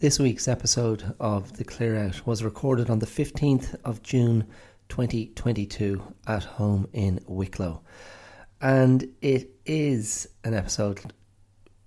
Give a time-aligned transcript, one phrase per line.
[0.00, 4.46] This week's episode of The Clear Out was recorded on the 15th of June
[4.90, 7.80] 2022 at home in Wicklow.
[8.60, 11.12] And it is an episode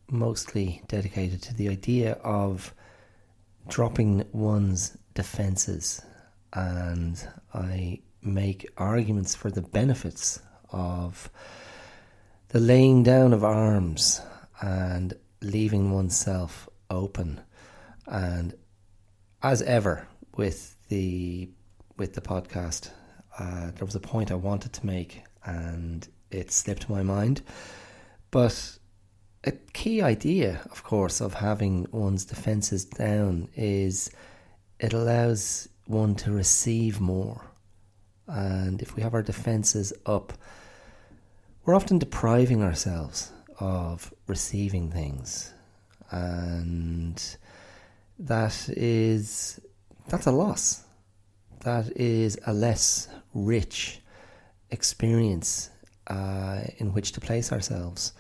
[0.10, 2.74] mostly dedicated to the idea of
[3.70, 6.02] dropping one's defenses.
[6.52, 11.30] And I make arguments for the benefits of
[12.50, 14.20] the laying down of arms
[14.62, 17.40] and leaving oneself open
[18.12, 18.54] and
[19.42, 21.50] as ever with the
[21.98, 22.92] with the podcast,
[23.40, 27.42] uh, there was a point I wanted to make, and it slipped my mind.
[28.30, 28.78] But
[29.44, 34.12] a key idea, of course, of having one's defenses down is
[34.80, 37.42] it allows one to receive more.
[38.28, 40.34] And if we have our defenses up,
[41.66, 45.54] we're often depriving ourselves of receiving things.
[46.12, 47.22] And
[48.22, 49.60] that is
[50.08, 50.84] that's a loss.
[51.62, 54.02] That is a less rich
[54.70, 55.70] experience
[56.08, 58.14] uh, in which to place ourselves.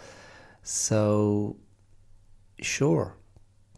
[0.63, 1.57] So,
[2.61, 3.15] sure,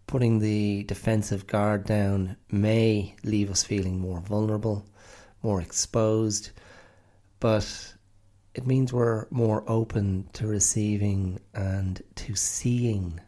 [0.07, 4.85] putting the defensive guard down may leave us feeling more vulnerable,
[5.41, 6.51] more exposed,
[7.39, 7.93] but
[8.53, 13.19] it means we're more open to receiving and to seeing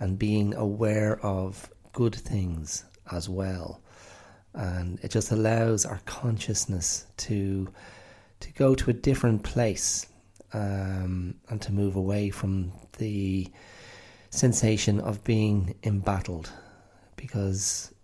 [0.00, 3.80] and being aware of good things as well.
[4.52, 7.68] And it just allows our consciousness to
[8.40, 10.06] to go to a different place
[10.52, 13.50] um, and to move away from the
[14.28, 16.50] sensation of being embattled
[17.16, 17.94] because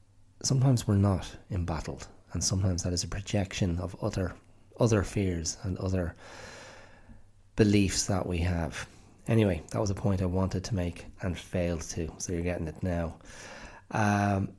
[0.43, 4.33] sometimes we're not embattled and sometimes that is a projection of other
[4.79, 6.15] other fears and other
[7.57, 8.87] beliefs that we have.
[9.29, 12.67] Anyway, that was a point I wanted to make and failed to, so you're getting
[12.67, 13.17] it now.
[13.91, 14.51] Um,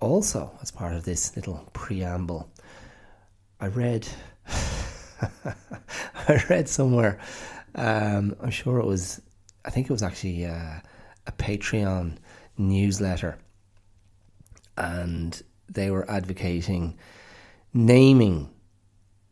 [0.00, 2.50] also, as part of this little preamble,
[3.60, 4.08] I read,
[5.44, 7.20] I read somewhere,
[7.74, 9.20] um, I'm sure it was,
[9.64, 10.80] I think it was actually uh,
[11.26, 12.16] a Patreon
[12.58, 13.38] newsletter,
[14.76, 16.98] and they were advocating
[17.72, 18.50] naming,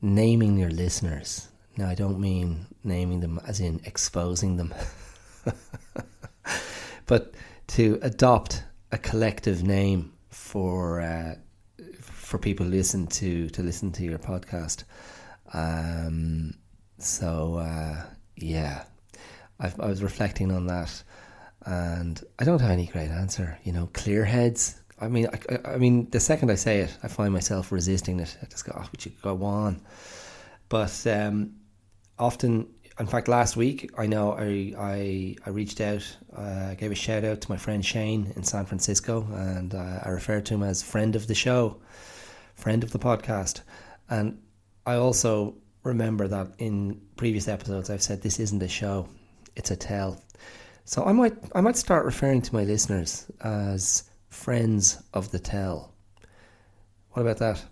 [0.00, 1.48] naming your listeners.
[1.76, 4.74] Now, I don't mean naming them as in exposing them,
[7.06, 7.34] but
[7.68, 11.34] to adopt a collective name for uh,
[12.00, 14.84] for people listen to to listen to your podcast.
[15.52, 16.54] Um,
[16.98, 18.04] so uh,
[18.36, 18.84] yeah,
[19.58, 21.02] I've, i was reflecting on that,
[21.66, 23.58] and I don't have any great answer.
[23.64, 24.80] You know, clear heads.
[25.00, 28.36] I mean, I, I mean, the second I say it, I find myself resisting it.
[28.42, 29.80] I just go, oh, we should go on.
[30.68, 31.54] But um,
[32.18, 32.68] often
[33.00, 36.04] in fact, last week I know I I, I reached out,
[36.36, 40.10] uh, gave a shout out to my friend Shane in San Francisco, and uh, I
[40.10, 41.80] referred to him as friend of the show,
[42.54, 43.62] friend of the podcast,
[44.10, 44.38] and
[44.84, 49.08] I also remember that in previous episodes I've said this isn't a show,
[49.56, 50.22] it's a tell.
[50.84, 55.94] So I might I might start referring to my listeners as friends of the tell.
[57.12, 57.64] What about that?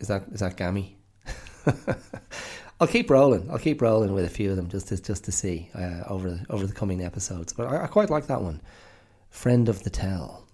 [0.00, 0.96] Is that is that gammy?
[2.80, 3.50] I'll keep rolling.
[3.50, 6.30] I'll keep rolling with a few of them just to just to see uh, over
[6.30, 7.52] the, over the coming episodes.
[7.52, 8.62] But I, I, quite like that one,
[9.28, 10.46] friend of the tell.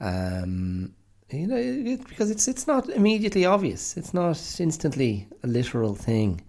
[0.00, 0.94] Um,
[1.30, 3.96] you know, it, because it's it's not immediately obvious.
[3.96, 6.40] It's not instantly a literal thing.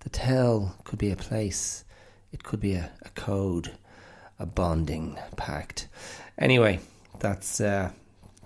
[0.00, 1.84] The tell could be a place.
[2.30, 3.72] It could be a, a code,
[4.38, 5.88] a bonding pact.
[6.38, 6.78] Anyway,
[7.18, 7.90] that's uh,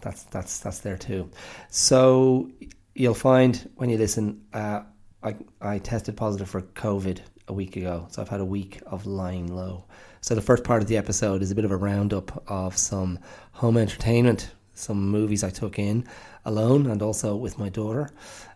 [0.01, 1.29] that's that's that's there too.
[1.69, 2.51] So
[2.95, 4.47] you'll find when you listen.
[4.55, 4.85] Uh,
[5.23, 9.07] I, I tested positive for COVID a week ago, so I've had a week of
[9.07, 9.85] lying low.
[10.23, 13.19] So the first part of the episode is a bit of a roundup of some
[13.53, 16.07] home entertainment, some movies I took in
[16.45, 18.11] alone and also with my daughter.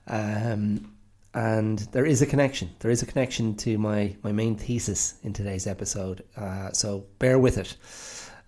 [0.07, 0.93] Um,
[1.35, 2.71] and there is a connection.
[2.79, 6.23] There is a connection to my, my main thesis in today's episode.
[6.37, 7.77] Uh, so bear with it.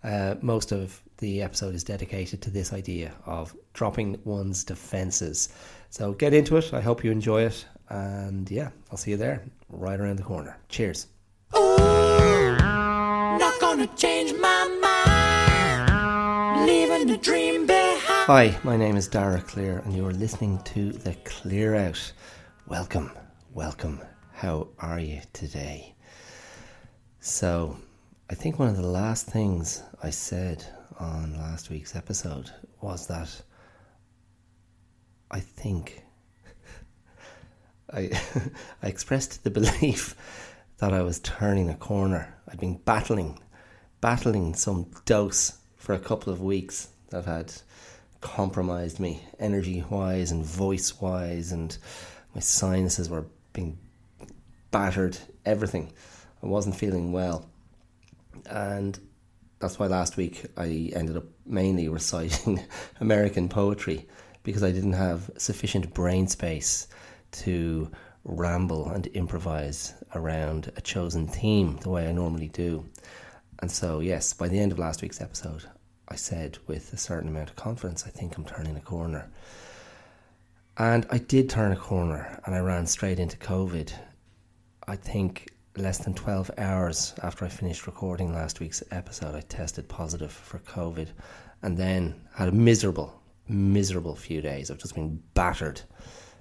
[0.05, 5.49] Uh, most of the episode is dedicated to this idea of dropping one's defenses.
[5.91, 6.73] So get into it.
[6.73, 7.65] I hope you enjoy it.
[7.89, 10.59] And yeah, I'll see you there right around the corner.
[10.69, 11.07] Cheers.
[11.57, 14.79] Ooh, not gonna change my
[15.87, 16.67] mind.
[16.67, 18.27] Leaving the dream behind.
[18.27, 22.13] Hi, my name is Dara Clear, and you're listening to The Clear Out.
[22.67, 23.13] Welcome,
[23.55, 24.01] welcome.
[24.33, 25.95] How are you today?
[27.21, 27.77] So,
[28.29, 30.65] I think one of the last things I said
[30.99, 32.51] on last week's episode
[32.81, 33.43] was that
[35.31, 36.03] I think
[37.93, 38.11] I,
[38.83, 40.15] I expressed the belief
[40.79, 42.35] that I was turning a corner.
[42.49, 43.39] I'd been battling,
[44.01, 47.53] battling some dose for a couple of weeks, that had
[48.21, 51.77] compromised me energy wise and voice wise, and
[52.35, 53.79] my sinuses were being
[54.71, 55.93] battered, everything.
[56.43, 57.49] I wasn't feeling well.
[58.51, 58.99] And
[59.59, 62.63] that's why last week I ended up mainly reciting
[63.01, 64.07] American poetry
[64.43, 66.89] because I didn't have sufficient brain space
[67.43, 67.91] to
[68.25, 72.85] ramble and improvise around a chosen theme the way I normally do.
[73.61, 75.65] And so, yes, by the end of last week's episode,
[76.09, 79.31] I said with a certain amount of confidence, I think I'm turning a corner.
[80.77, 83.93] And I did turn a corner and I ran straight into COVID.
[84.87, 89.89] I think less than 12 hours after I finished recording last week's episode, I tested
[89.89, 91.09] positive for COVID
[91.63, 94.71] and then had a miserable, miserable few days.
[94.71, 95.81] I've just been battered,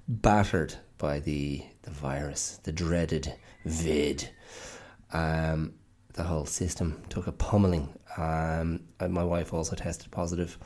[0.08, 4.30] battered by the, the virus, the dreaded vid.
[5.12, 5.74] Um,
[6.14, 7.92] the whole system took a pummeling.
[8.16, 10.58] Um, my wife also tested positive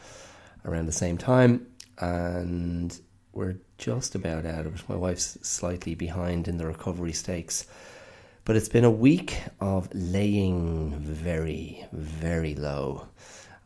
[0.64, 1.66] around the same time,
[1.98, 2.98] and
[3.32, 4.88] we're just about out of it.
[4.88, 7.66] My wife's slightly behind in the recovery stakes.
[8.44, 13.06] But it's been a week of laying very, very low.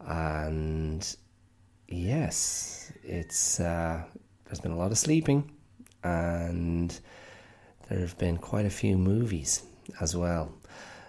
[0.00, 1.16] And
[1.88, 4.02] yes, it's uh,
[4.44, 5.50] there's been a lot of sleeping,
[6.04, 6.98] and
[7.88, 9.64] there have been quite a few movies
[10.00, 10.52] as well.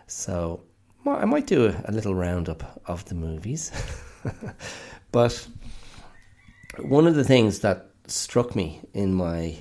[0.08, 0.62] So
[1.06, 3.72] I might do a, a little roundup of the movies.
[5.12, 5.48] but
[6.80, 9.58] one of the things that struck me in my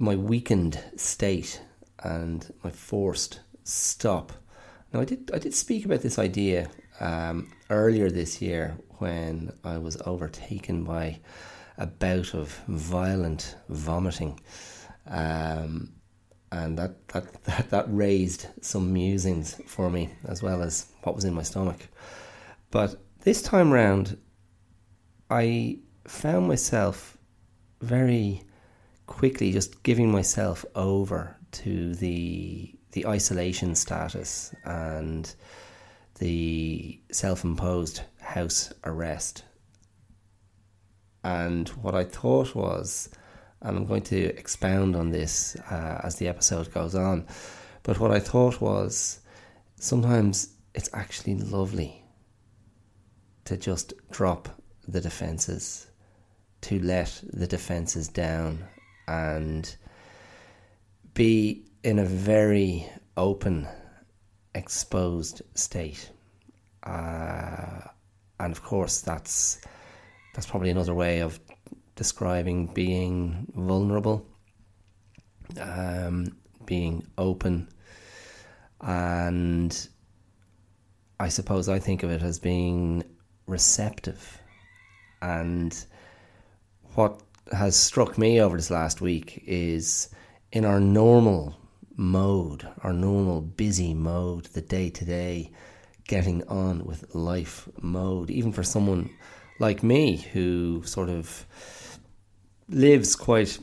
[0.00, 1.60] my weakened state
[2.04, 4.32] and my forced stop.
[4.92, 6.70] Now I did I did speak about this idea
[7.00, 11.20] um, earlier this year when I was overtaken by
[11.78, 14.38] a bout of violent vomiting.
[15.06, 15.94] Um,
[16.52, 21.24] and that, that, that, that raised some musings for me as well as what was
[21.24, 21.88] in my stomach.
[22.70, 24.18] But this time round,
[25.30, 27.16] I found myself
[27.80, 28.42] very
[29.06, 35.34] quickly just giving myself over to the the isolation status and
[36.18, 39.44] the self-imposed house arrest.
[41.24, 43.08] And what I thought was
[43.60, 47.26] and I'm going to expound on this uh, as the episode goes on.
[47.82, 49.20] But what I thought was
[49.76, 52.04] sometimes it's actually lovely
[53.46, 54.48] to just drop
[54.86, 55.86] the defenses,
[56.62, 58.64] to let the defenses down,
[59.08, 59.74] and
[61.14, 63.66] be in a very open,
[64.54, 66.10] exposed state.
[66.84, 67.80] Uh,
[68.38, 69.60] and of course, that's
[70.38, 71.40] that's probably another way of
[71.96, 74.24] describing being vulnerable,
[75.60, 77.68] um, being open,
[78.80, 79.88] and
[81.18, 83.02] I suppose I think of it as being
[83.48, 84.40] receptive.
[85.20, 85.76] And
[86.94, 87.20] what
[87.50, 90.08] has struck me over this last week is
[90.52, 91.56] in our normal
[91.96, 95.50] mode, our normal busy mode, the day to day,
[96.06, 99.10] getting on with life mode, even for someone
[99.58, 101.46] like me who sort of
[102.68, 103.58] lives quite,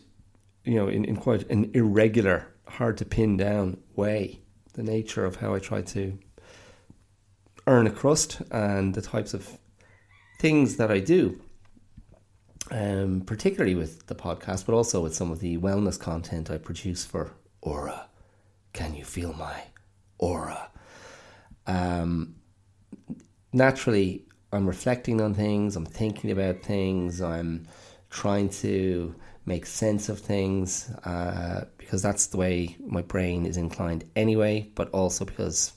[0.63, 4.39] you know, in, in quite an irregular, hard to pin down way.
[4.73, 6.17] The nature of how I try to
[7.67, 9.57] earn a crust and the types of
[10.39, 11.41] things that I do,
[12.71, 17.05] um, particularly with the podcast, but also with some of the wellness content I produce
[17.05, 18.07] for Aura.
[18.73, 19.63] Can you feel my
[20.17, 20.69] aura?
[21.65, 22.35] Um,
[23.53, 24.24] naturally,
[24.55, 27.67] I'm reflecting on things, I'm thinking about things, I'm
[28.09, 29.13] trying to
[29.45, 34.89] make sense of things uh, because that's the way my brain is inclined anyway, but
[34.89, 35.73] also because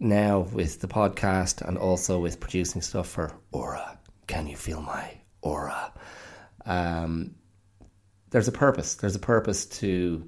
[0.00, 5.18] now with the podcast and also with producing stuff for Aura, can you feel my
[5.40, 5.92] aura?
[6.66, 7.36] Um,
[8.30, 8.96] there's a purpose.
[8.96, 10.26] There's a purpose to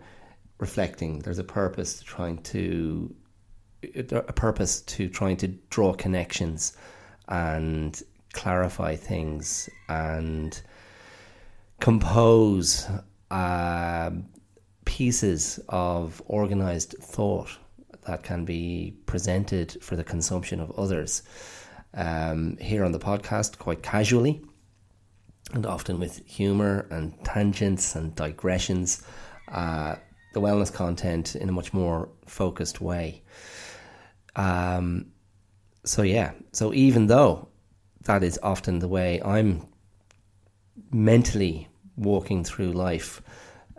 [0.59, 1.19] reflecting.
[1.19, 3.14] There's a purpose to trying to
[3.83, 6.76] a purpose to trying to draw connections
[7.30, 10.60] and clarify things and
[11.80, 12.88] compose
[13.30, 14.10] uh,
[14.84, 17.50] pieces of organized thought
[18.06, 21.22] that can be presented for the consumption of others
[21.94, 24.42] um, here on the podcast quite casually
[25.52, 29.02] and often with humor and tangents and digressions.
[29.49, 29.96] Uh,
[30.32, 33.22] the wellness content in a much more focused way.
[34.37, 35.06] Um,
[35.84, 37.49] so yeah, so even though
[38.04, 39.66] that is often the way I'm
[40.90, 43.22] mentally walking through life,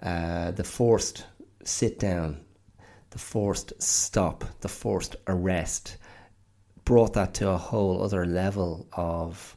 [0.01, 1.25] uh, the forced
[1.63, 2.41] sit down,
[3.11, 5.97] the forced stop, the forced arrest
[6.85, 9.55] brought that to a whole other level of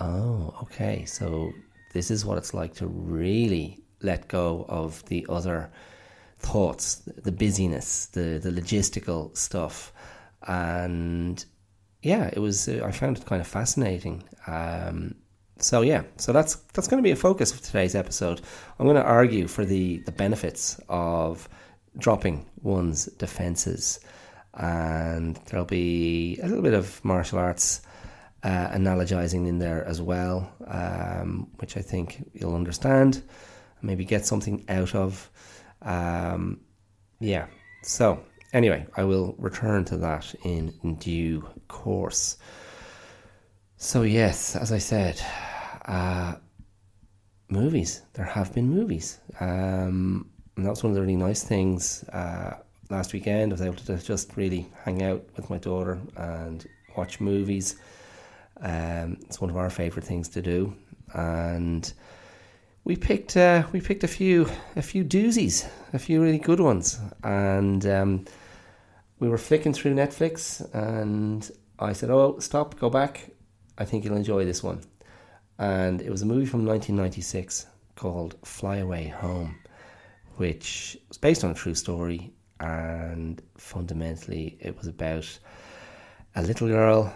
[0.00, 1.04] Oh, okay.
[1.04, 1.52] So
[1.92, 5.70] this is what it's like to really let go of the other
[6.38, 9.92] thoughts, the busyness, the the logistical stuff,
[10.48, 11.44] and
[12.02, 12.68] yeah, it was.
[12.68, 14.24] Uh, I found it kind of fascinating.
[14.46, 15.14] Um,
[15.58, 18.40] so yeah, so that's that's going to be a focus of today's episode.
[18.78, 21.48] I'm going to argue for the the benefits of
[21.98, 24.00] dropping one's defenses,
[24.54, 27.82] and there'll be a little bit of martial arts
[28.42, 33.22] uh, analogizing in there as well, um, which I think you'll understand,
[33.82, 35.30] maybe get something out of.
[35.82, 36.60] Um,
[37.20, 37.46] yeah.
[37.82, 42.36] So anyway, I will return to that in due course.
[43.76, 45.20] So yes, as I said,
[45.86, 46.34] uh,
[47.50, 48.02] movies.
[48.14, 52.04] There have been movies, um, and that was one of the really nice things.
[52.04, 52.54] Uh,
[52.90, 56.66] last weekend, I was able to just really hang out with my daughter and
[56.96, 57.76] watch movies.
[58.60, 60.74] Um, it's one of our favourite things to do,
[61.14, 61.92] and
[62.84, 67.00] we picked uh, we picked a few a few doozies, a few really good ones,
[67.24, 68.24] and um,
[69.20, 71.48] we were flicking through Netflix, and
[71.78, 73.30] I said, "Oh, stop, go back.
[73.78, 74.80] I think you'll enjoy this one."
[75.58, 79.58] And it was a movie from 1996 called Fly Away Home,
[80.36, 85.38] which was based on a true story, and fundamentally, it was about
[86.34, 87.12] a little girl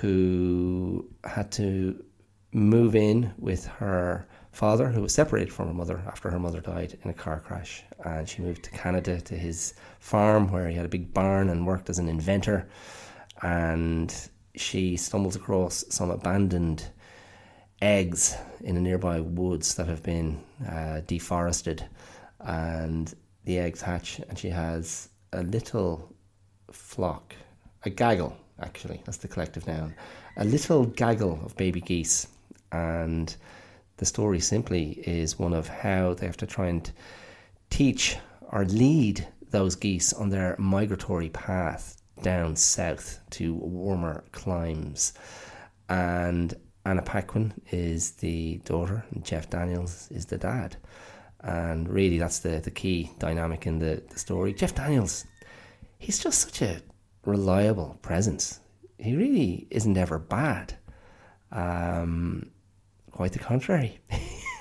[0.00, 2.04] who had to
[2.52, 4.26] move in with her
[4.58, 7.84] father, who was separated from her mother after her mother died in a car crash.
[8.04, 11.64] And she moved to Canada to his farm where he had a big barn and
[11.64, 12.68] worked as an inventor.
[13.40, 14.12] And
[14.56, 16.84] she stumbles across some abandoned
[17.80, 21.88] eggs in a nearby woods that have been uh, deforested.
[22.40, 26.12] And the eggs hatch, and she has a little
[26.72, 27.32] flock,
[27.84, 29.94] a gaggle actually, that's the collective noun,
[30.36, 32.26] a little gaggle of baby geese.
[32.72, 33.36] And
[33.98, 36.90] the story simply is one of how they have to try and
[37.68, 38.16] teach
[38.50, 45.14] or lead those geese on their migratory path down south to warmer climes.
[45.88, 50.76] And Anna Paquin is the daughter, and Jeff Daniels is the dad.
[51.40, 54.52] And really, that's the, the key dynamic in the, the story.
[54.52, 55.24] Jeff Daniels,
[55.98, 56.82] he's just such a
[57.24, 58.60] reliable presence.
[58.98, 60.74] He really isn't ever bad.
[61.52, 62.50] Um,
[63.18, 63.98] quite the contrary.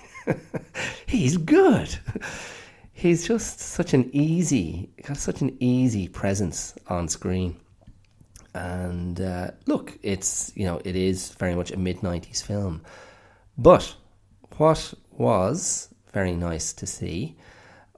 [1.06, 1.96] He's good.
[2.92, 7.56] He's just such an easy, got such an easy presence on screen.
[8.56, 12.82] And uh, look, it's you know it is very much a mid '90s film,
[13.60, 13.96] but
[14.58, 17.38] what was very nice to see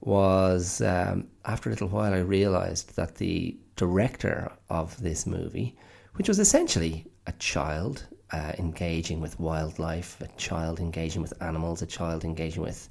[0.01, 5.77] was um, after a little while I realised that the director of this movie,
[6.15, 11.86] which was essentially a child uh, engaging with wildlife, a child engaging with animals, a
[11.86, 12.89] child engaging with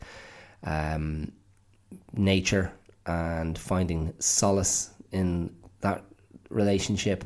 [0.64, 1.32] um,
[2.12, 2.72] nature
[3.06, 6.04] and finding solace in that
[6.50, 7.24] relationship.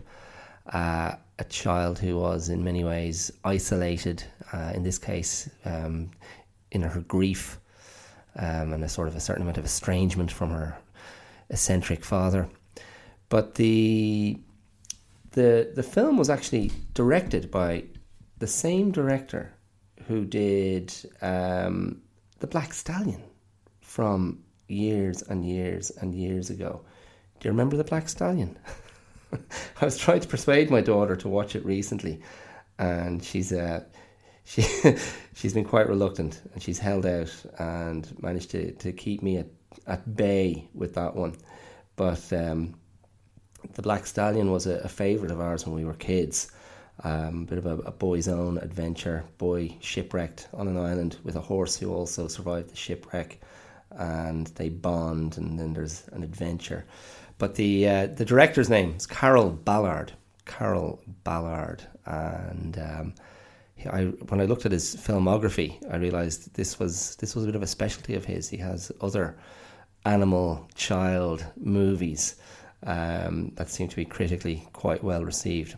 [0.73, 6.11] Uh, a child who was in many ways isolated, uh, in this case, um,
[6.71, 7.59] in her grief
[8.37, 10.77] um, and a sort of a certain amount of estrangement from her
[11.51, 12.49] eccentric father.
[13.29, 14.39] But the
[15.33, 17.85] the the film was actually directed by
[18.43, 19.55] the same director
[20.09, 22.03] who did um,
[22.41, 23.23] the Black Stallion
[23.81, 26.81] from years and years and years ago.
[27.39, 28.59] Do you remember the Black Stallion?
[29.81, 32.21] I was trying to persuade my daughter to watch it recently,
[32.81, 33.85] and she's uh,
[34.43, 34.63] she
[35.35, 39.47] she's been quite reluctant, and she's held out and managed to, to keep me at,
[39.87, 41.37] at bay with that one.
[41.95, 42.75] But um,
[43.75, 46.51] the Black Stallion was a, a favourite of ours when we were kids.
[47.05, 49.25] Um, a bit of a, a, boy's own adventure.
[49.39, 53.41] Boy shipwrecked on an island with a horse who also survived the shipwreck,
[53.91, 56.85] and they bond, and then there's an adventure.
[57.39, 60.13] But the uh, the director's name is Carroll Ballard.
[60.45, 63.15] Carroll Ballard, and um,
[63.91, 67.57] I, when I looked at his filmography, I realised this was this was a bit
[67.57, 68.49] of a specialty of his.
[68.49, 69.37] He has other
[70.05, 72.37] animal child movies
[72.85, 75.77] um, that seem to be critically quite well received.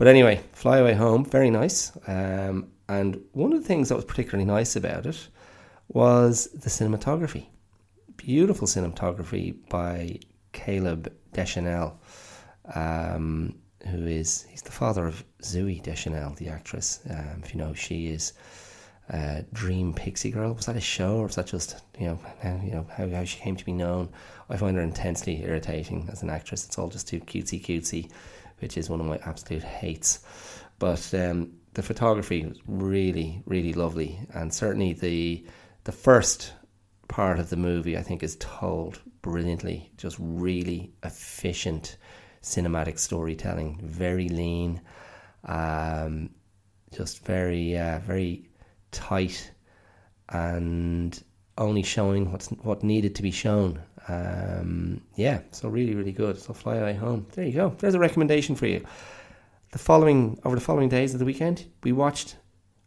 [0.00, 1.92] But anyway, Fly Away Home, very nice.
[2.06, 5.28] Um, and one of the things that was particularly nice about it
[5.88, 7.48] was the cinematography.
[8.16, 10.18] Beautiful cinematography by
[10.52, 12.00] Caleb Deschanel,
[12.74, 17.00] um, who is he's the father of Zooey Deschanel, the actress.
[17.10, 18.32] Um, if you know, she is
[19.12, 20.54] uh, Dream Pixie Girl.
[20.54, 23.24] Was that a show, or was that just you know how, you know how, how
[23.24, 24.08] she came to be known?
[24.48, 26.64] I find her intensely irritating as an actress.
[26.64, 28.10] It's all just too cutesy cutesy,
[28.60, 30.20] which is one of my absolute hates.
[30.78, 35.44] But um, the photography was really, really lovely, and certainly the
[35.84, 36.52] the first
[37.08, 39.90] part of the movie I think is told brilliantly.
[39.96, 41.96] Just really efficient
[42.42, 44.80] cinematic storytelling, very lean,
[45.44, 46.30] um,
[46.92, 48.48] just very uh, very
[48.90, 49.52] tight,
[50.28, 51.22] and
[51.58, 53.80] only showing what's what needed to be shown.
[54.10, 56.38] Um, yeah, so really, really good.
[56.38, 57.26] So fly away home.
[57.32, 57.74] There you go.
[57.78, 58.84] There's a recommendation for you.
[59.72, 62.36] The following over the following days of the weekend, we watched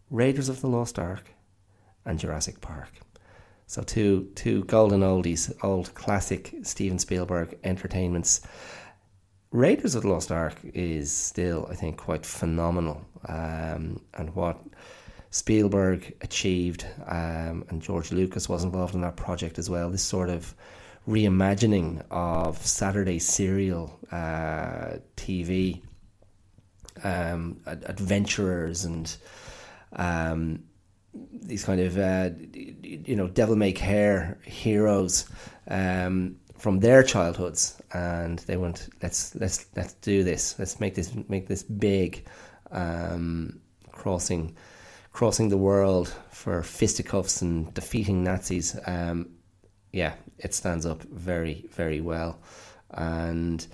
[0.09, 1.29] Raiders of the Lost Ark
[2.05, 2.89] and Jurassic Park.
[3.67, 8.41] So two two golden oldies, old classic Steven Spielberg entertainments.
[9.51, 14.59] Raiders of the Lost Ark is still, I think, quite phenomenal, um, and what
[15.29, 19.89] Spielberg achieved, um, and George Lucas was involved in that project as well.
[19.89, 20.53] This sort of
[21.07, 25.81] reimagining of Saturday serial uh, TV,
[27.03, 29.15] um, adventurers, and
[29.95, 30.63] um,
[31.13, 35.25] these kind of uh, you know devil may care heroes
[35.67, 40.57] um, from their childhoods, and they went let's let's let's do this.
[40.57, 42.25] Let's make this make this big,
[42.71, 43.59] um,
[43.91, 44.55] crossing
[45.11, 48.75] crossing the world for fisticuffs and defeating Nazis.
[48.87, 49.29] Um,
[49.91, 52.39] yeah, it stands up very, very well.
[52.91, 53.65] And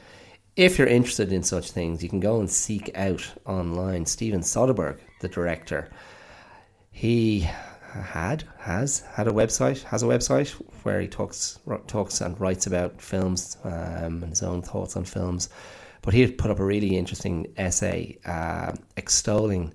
[0.55, 4.99] if you're interested in such things, you can go and seek out online Steven Soderbergh,
[5.21, 5.89] the director.
[6.91, 7.47] He
[7.93, 10.49] had has had a website has a website
[10.83, 15.49] where he talks talks and writes about films um, and his own thoughts on films.
[16.01, 19.73] But he put up a really interesting essay uh, extolling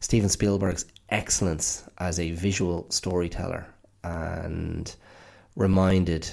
[0.00, 3.66] Steven Spielberg's excellence as a visual storyteller
[4.02, 4.94] and
[5.56, 6.28] reminded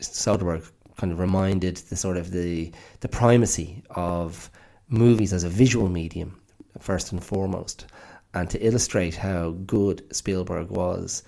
[0.00, 4.50] Soderbergh kind of reminded the sort of the the primacy of
[4.88, 6.40] movies as a visual medium
[6.78, 7.86] first and foremost
[8.34, 11.22] and to illustrate how good Spielberg was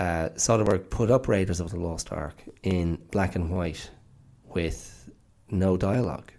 [0.00, 3.90] uh, Soderbergh put up Raiders of the Lost Ark in black and white
[4.54, 5.10] with
[5.50, 6.32] no dialogue.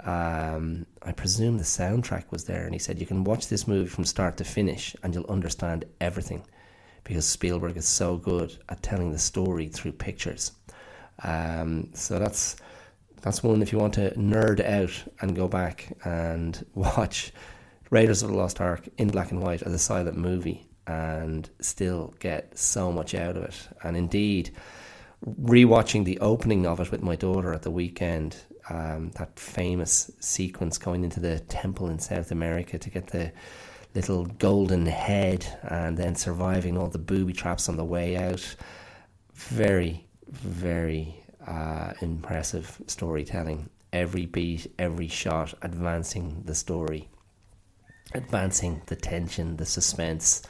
[0.00, 3.88] Um, I presume the soundtrack was there, and he said you can watch this movie
[3.88, 6.44] from start to finish, and you'll understand everything,
[7.06, 10.52] because Spielberg is so good at telling the story through pictures.
[11.22, 12.56] Um, so that's
[13.22, 17.32] that's one if you want to nerd out and go back and watch
[17.90, 22.12] Raiders of the Lost Ark in black and white as a silent movie and still
[22.18, 23.68] get so much out of it.
[23.84, 24.50] And indeed,
[25.24, 28.36] rewatching the opening of it with my daughter at the weekend
[28.68, 33.30] um, that famous sequence going into the temple in South America to get the
[33.96, 38.54] little golden head and then surviving all the booby traps on the way out.
[39.32, 43.70] Very, very uh, impressive storytelling.
[43.92, 47.08] Every beat, every shot advancing the story,
[48.12, 50.42] advancing the tension, the suspense,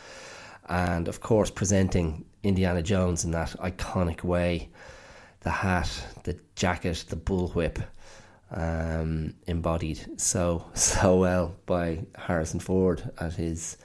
[0.69, 4.69] and of course, presenting Indiana Jones in that iconic way
[5.41, 5.89] the hat,
[6.25, 7.81] the jacket, the bullwhip
[8.51, 13.77] um, embodied so so well by Harrison Ford at his,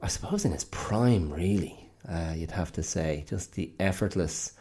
[0.00, 1.32] I suppose, in his prime.
[1.32, 4.54] Really, uh, you'd have to say, just the effortless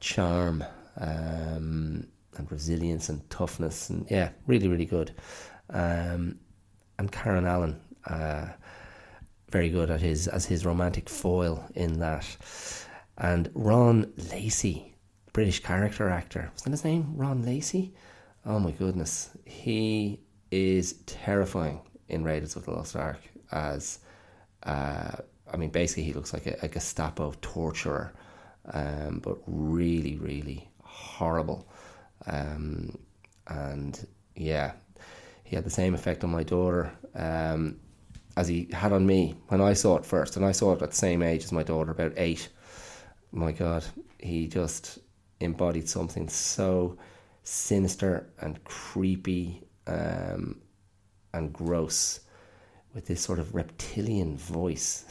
[0.00, 0.64] charm
[0.96, 5.14] um, and resilience and toughness, and yeah, really, really good.
[5.70, 6.38] Um,
[6.98, 8.48] and Karen Allen, uh,
[9.50, 12.26] very good at his as his romantic foil in that,
[13.16, 14.96] and Ron Lacey,
[15.32, 17.12] British character actor, was that his name?
[17.16, 17.94] Ron Lacey
[18.46, 23.20] oh my goodness, he is terrifying in Raiders of the Lost Ark
[23.52, 24.00] as,
[24.64, 25.12] uh,
[25.52, 28.12] I mean, basically he looks like a, a Gestapo torturer,
[28.72, 31.68] um, but really, really horrible.
[32.26, 32.98] Um,
[33.46, 34.72] and yeah,
[35.44, 37.78] he had the same effect on my daughter um,
[38.36, 40.90] as he had on me when I saw it first, and I saw it at
[40.90, 42.48] the same age as my daughter, about eight.
[43.32, 43.84] My God,
[44.18, 44.98] he just
[45.40, 46.96] embodied something so
[47.50, 50.60] sinister and creepy um,
[51.34, 52.20] and gross
[52.94, 55.04] with this sort of reptilian voice.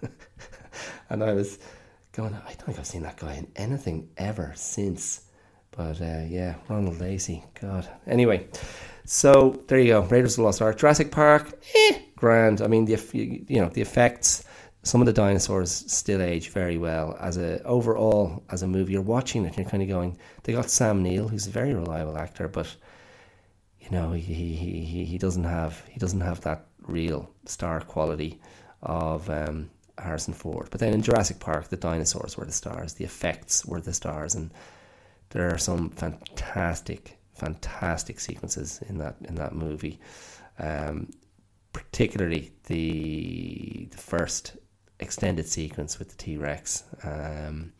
[1.10, 1.58] and I was
[2.12, 5.22] going, I don't think I've seen that guy in anything ever since.
[5.72, 7.88] But uh, yeah, Ronald Lacey, God.
[8.06, 8.46] Anyway,
[9.04, 10.02] so there you go.
[10.02, 12.60] Raiders of the Lost Ark, Jurassic Park, eh, grand.
[12.60, 14.44] I mean, the you know the effects
[14.82, 17.16] some of the dinosaurs still age very well.
[17.20, 20.18] As a overall, as a movie, you're watching it, and you're kind of going.
[20.42, 22.74] They got Sam Neill, who's a very reliable actor, but
[23.80, 28.40] you know he he, he, he doesn't have he doesn't have that real star quality
[28.82, 30.68] of um, Harrison Ford.
[30.70, 34.34] But then in Jurassic Park, the dinosaurs were the stars, the effects were the stars,
[34.34, 34.50] and
[35.30, 40.00] there are some fantastic, fantastic sequences in that in that movie.
[40.58, 41.10] Um,
[41.72, 44.56] particularly the the first
[45.02, 47.72] extended sequence with the T Rex um,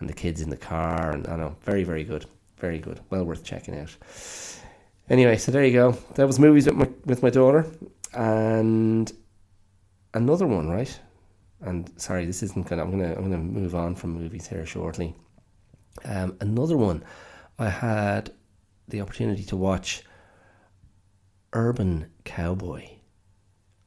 [0.00, 2.26] and the kids in the car, and I know very very good,
[2.58, 3.96] very good, well worth checking out.
[5.10, 5.92] Anyway, so there you go.
[6.14, 7.66] That was movies with my with my daughter,
[8.14, 9.12] and
[10.14, 11.00] another one, right?
[11.60, 12.82] And sorry, this isn't gonna.
[12.82, 15.14] I'm gonna I'm gonna move on from movies here shortly.
[16.04, 17.04] Um, another one,
[17.58, 18.32] I had
[18.88, 20.02] the opportunity to watch
[21.52, 22.88] Urban Cowboy.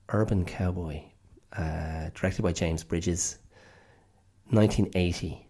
[0.10, 1.04] Urban Cowboy,
[1.58, 3.40] uh, directed by James Bridges,
[4.50, 5.48] 1980,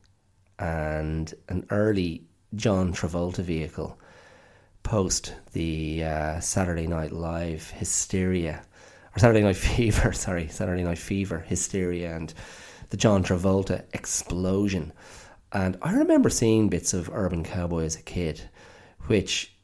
[0.60, 2.24] and an early
[2.56, 4.00] John Travolta vehicle
[4.84, 8.64] post the uh, Saturday Night Live hysteria,
[9.16, 12.34] or Saturday Night Fever, sorry, Saturday Night Fever hysteria, and
[12.90, 14.94] the John Travolta explosion.
[15.52, 18.42] And I remember seeing bits of Urban Cowboy as a kid,
[19.08, 19.56] which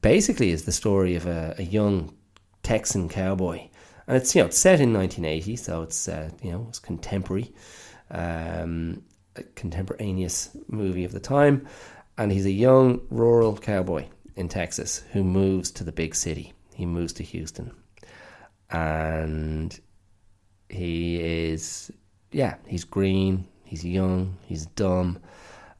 [0.00, 2.14] basically is the story of a, a young
[2.62, 3.68] Texan cowboy.
[4.12, 7.50] And it's you know it's set in 1980, so it's uh, you know it's contemporary,
[8.10, 9.02] um,
[9.54, 11.66] contemporaneous movie of the time,
[12.18, 14.04] and he's a young rural cowboy
[14.36, 16.52] in Texas who moves to the big city.
[16.74, 17.72] He moves to Houston,
[18.68, 19.80] and
[20.68, 21.90] he is
[22.32, 25.20] yeah he's green, he's young, he's dumb,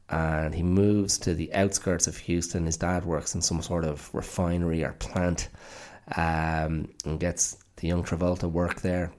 [0.09, 2.64] and he moves to the outskirts of Houston.
[2.64, 5.51] His dad works in some sort of refinery or plant,
[6.16, 9.12] um, and gets the young Travolta work there.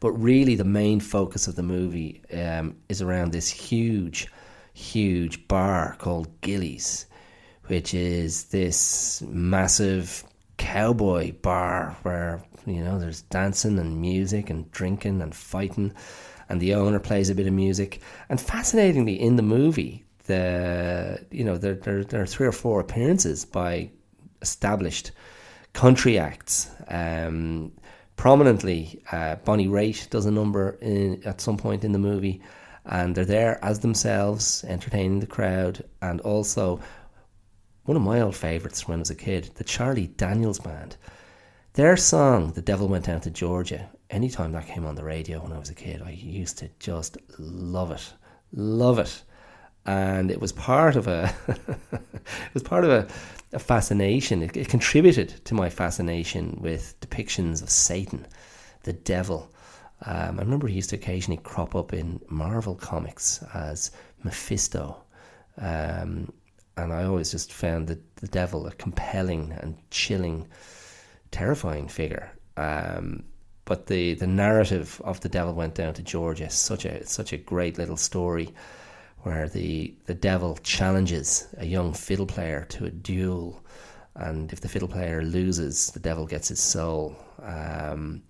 [0.00, 4.28] But really, the main focus of the movie um, is around this huge,
[4.72, 7.06] huge bar called Gilley's,
[7.66, 10.24] which is this massive
[10.56, 15.92] cowboy bar where you know there's dancing and music and drinking and fighting
[16.48, 18.00] and the owner plays a bit of music.
[18.28, 22.78] And fascinatingly, in the movie, the you know there there, there are three or four
[22.80, 23.90] appearances by
[24.40, 25.10] established
[25.72, 26.70] country acts.
[26.88, 27.72] Um,
[28.16, 32.42] prominently, uh, Bonnie Raitt does a number in, at some point in the movie,
[32.84, 36.80] and they're there as themselves, entertaining the crowd, and also
[37.84, 40.96] one of my old favourites when I was a kid, the Charlie Daniels Band.
[41.74, 45.52] Their song, The Devil Went Down to Georgia, anytime that came on the radio when
[45.52, 48.12] I was a kid, I used to just love it.
[48.52, 49.22] Love it.
[49.86, 53.08] And it was part of a it was part of a,
[53.52, 54.42] a fascination.
[54.42, 58.26] It, it, contributed to my fascination with depictions of Satan,
[58.84, 59.50] the devil.
[60.04, 63.90] Um, I remember he used to occasionally crop up in Marvel comics as
[64.24, 65.02] Mephisto.
[65.58, 66.32] Um,
[66.76, 70.48] and I always just found the, the devil a compelling and chilling,
[71.30, 72.32] terrifying figure.
[72.56, 73.24] Um,
[73.64, 77.36] but the, the narrative of the devil went down to Georgia such a such a
[77.36, 78.52] great little story,
[79.22, 83.62] where the the devil challenges a young fiddle player to a duel,
[84.14, 87.16] and if the fiddle player loses, the devil gets his soul.
[87.42, 88.22] Um,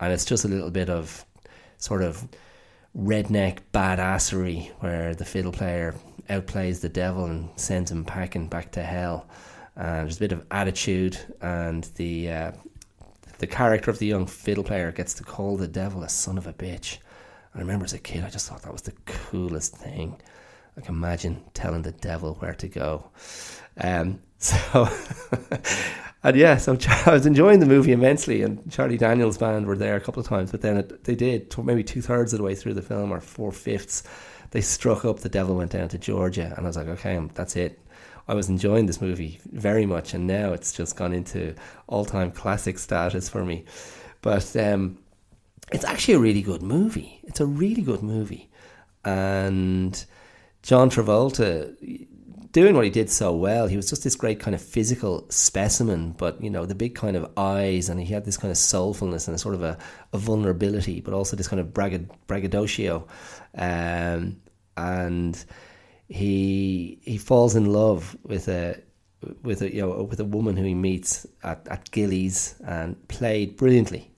[0.00, 1.24] and it's just a little bit of
[1.78, 2.26] sort of
[2.96, 5.94] redneck badassery where the fiddle player
[6.28, 9.28] outplays the devil and sends him packing back to hell.
[9.76, 12.52] And there's a bit of attitude, and the uh,
[13.38, 16.46] the character of the young fiddle player gets to call the devil a son of
[16.46, 16.98] a bitch.
[17.54, 20.20] I remember as a kid, I just thought that was the coolest thing.
[20.76, 23.10] Like imagine telling the devil where to go.
[23.80, 24.88] Um, so,
[26.22, 29.96] and yeah, so I was enjoying the movie immensely, and Charlie Daniels' band were there
[29.96, 32.54] a couple of times, but then it, they did maybe two thirds of the way
[32.54, 34.02] through the film or four fifths.
[34.50, 37.56] They struck up "The Devil Went Down to Georgia," and I was like, okay, that's
[37.56, 37.78] it.
[38.26, 41.54] I was enjoying this movie very much, and now it's just gone into
[41.86, 43.64] all time classic status for me.
[44.22, 44.98] But um,
[45.72, 47.20] it's actually a really good movie.
[47.24, 48.50] It's a really good movie,
[49.04, 50.04] and
[50.62, 51.74] John Travolta
[52.54, 53.66] doing what he did so well.
[53.66, 57.16] He was just this great kind of physical specimen, but you know the big kind
[57.16, 59.76] of eyes, and he had this kind of soulfulness and a sort of a,
[60.12, 63.06] a vulnerability, but also this kind of braggadocio,
[63.56, 64.40] um,
[64.76, 65.44] and
[66.08, 68.80] he he falls in love with a
[69.42, 73.56] with a you know with a woman who he meets at, at Gilley's and played
[73.56, 74.10] brilliantly,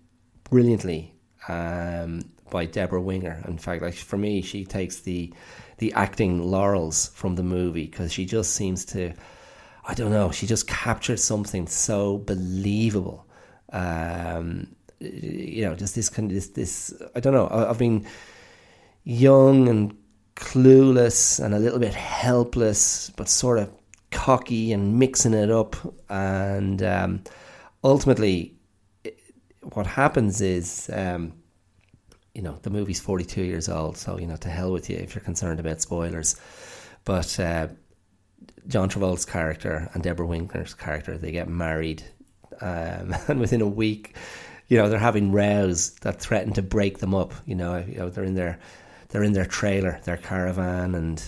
[0.50, 1.15] brilliantly
[1.48, 3.42] um, by Debra Winger.
[3.46, 5.32] In fact, like for me, she takes the
[5.78, 9.12] the acting laurels from the movie because she just seems to,
[9.84, 13.26] I don't know, she just captured something so believable.
[13.72, 17.48] Um, you know, just this kind of this this I don't know.
[17.50, 18.06] I've been
[19.04, 19.96] young and
[20.34, 23.70] clueless and a little bit helpless, but sort of
[24.10, 25.76] cocky and mixing it up.
[26.08, 27.24] And um,
[27.84, 28.55] ultimately,
[29.74, 31.32] what happens is, um,
[32.34, 35.14] you know, the movie's 42 years old, so, you know, to hell with you if
[35.14, 36.36] you're concerned about spoilers.
[37.04, 37.68] But uh,
[38.68, 42.02] John Travolta's character and Debra Winger's character, they get married.
[42.60, 44.16] Um, and within a week,
[44.68, 47.32] you know, they're having rows that threaten to break them up.
[47.46, 48.58] You know, you know, they're in their
[49.08, 51.22] they're in their trailer, their caravan, and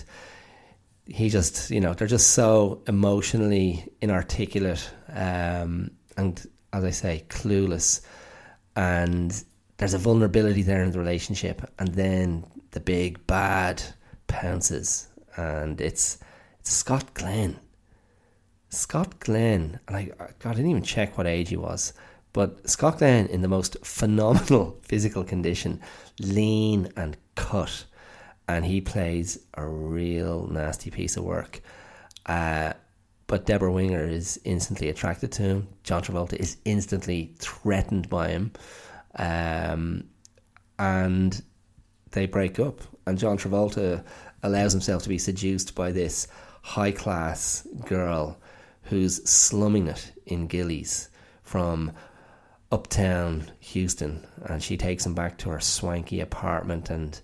[1.05, 8.01] he just, you know, they're just so emotionally inarticulate, um, and as I say, clueless,
[8.75, 9.43] and
[9.77, 13.81] there's a vulnerability there in the relationship, and then the big bad
[14.27, 16.19] pounces, and it's
[16.59, 17.59] it's Scott Glenn.
[18.69, 21.93] Scott Glenn, and I, God, I didn't even check what age he was,
[22.33, 25.81] but Scott Glenn in the most phenomenal physical condition,
[26.19, 27.85] lean and cut,
[28.47, 31.61] and he plays a real nasty piece of work.
[32.25, 32.73] Uh,
[33.29, 35.67] but Debra Winger is instantly attracted to him.
[35.83, 38.51] John Travolta is instantly threatened by him.
[39.15, 40.05] Um,
[40.79, 41.39] and
[42.09, 42.81] they break up.
[43.05, 44.03] And John Travolta
[44.41, 46.27] allows himself to be seduced by this
[46.63, 48.39] high class girl
[48.81, 51.09] who's slumming it in Gilley's
[51.43, 51.91] from
[52.71, 54.25] uptown Houston.
[54.43, 57.21] And she takes him back to her swanky apartment and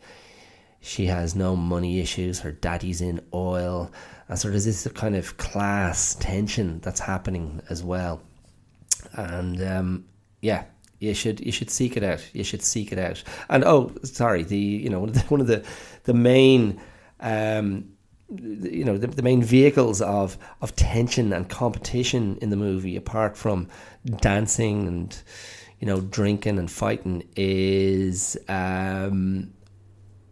[0.86, 2.40] she has no money issues.
[2.42, 3.92] Her daddy's in oil.
[4.30, 8.22] And so there's this kind of class tension that's happening as well.
[9.14, 10.06] And um,
[10.42, 10.66] yeah,
[11.00, 12.24] you should you should seek it out.
[12.34, 13.24] You should seek it out.
[13.50, 15.66] And oh, sorry, the you know one of the one of the,
[16.04, 16.80] the main
[17.20, 17.90] um,
[18.30, 23.36] you know the, the main vehicles of of tension and competition in the movie, apart
[23.36, 23.70] from
[24.22, 25.20] dancing and
[25.80, 29.52] you know drinking and fighting, is um,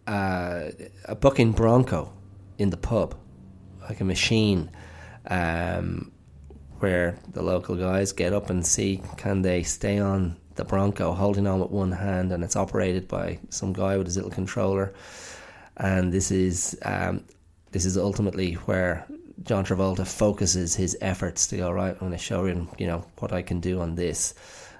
[0.06, 0.70] uh,
[1.06, 2.12] a bucking bronco
[2.58, 3.16] in the pub,
[3.82, 4.70] like a machine.
[5.26, 6.12] Um,
[6.80, 11.46] where the local guys get up and see can they stay on the Bronco holding
[11.46, 14.92] on with one hand, and it's operated by some guy with his little controller.
[15.76, 17.24] And this is um,
[17.72, 19.06] this is ultimately where
[19.42, 21.92] John Travolta focuses his efforts to go right.
[21.92, 24.34] I'm going to show him, you know, what I can do on this.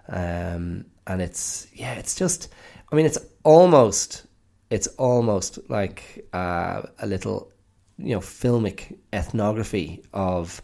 [0.09, 2.53] Um, and it's yeah, it's just.
[2.93, 4.24] I mean, it's almost
[4.75, 7.53] it's almost like uh, a little,
[7.97, 10.61] you know, filmic ethnography of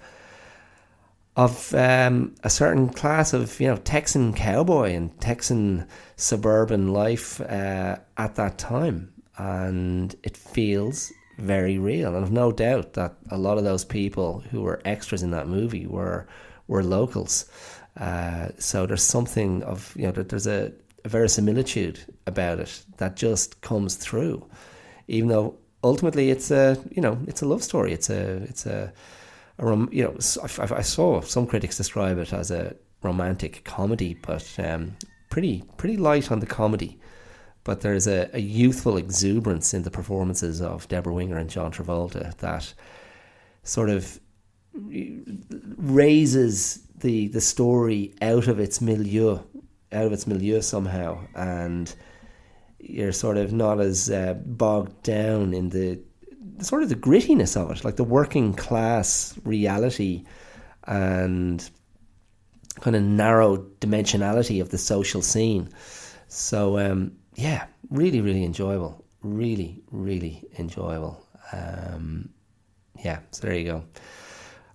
[1.37, 7.99] of um, a certain class of you know Texan cowboy and Texan suburban life uh,
[8.16, 12.16] at that time, and it feels very real.
[12.16, 15.46] And I've no doubt that a lot of those people who were extras in that
[15.46, 16.27] movie were
[16.66, 17.46] were locals.
[17.96, 20.73] Uh, so there's something of you know there's a,
[21.05, 24.48] a verisimilitude about it that just comes through,
[25.08, 27.92] even though ultimately it's a you know it's a love story.
[27.92, 28.92] It's a it's a
[29.58, 34.14] a rom- you know, I, I, saw some critics describe it as a romantic comedy,
[34.14, 34.96] but um,
[35.28, 36.98] pretty pretty light on the comedy.
[37.62, 42.34] But there's a, a youthful exuberance in the performances of Debra Winger and John Travolta
[42.38, 42.72] that
[43.62, 44.18] sort of
[45.76, 49.40] raises the the story out of its milieu,
[49.92, 51.94] out of its milieu somehow, and
[52.80, 56.00] you're sort of not as uh, bogged down in the
[56.60, 60.24] sort of the grittiness of it, like the working class reality
[60.84, 61.70] and
[62.80, 65.68] kind of narrow dimensionality of the social scene.
[66.28, 69.04] So um, yeah, really, really enjoyable.
[69.22, 71.26] Really, really enjoyable.
[71.52, 72.30] Um,
[73.04, 73.84] yeah, so there you go.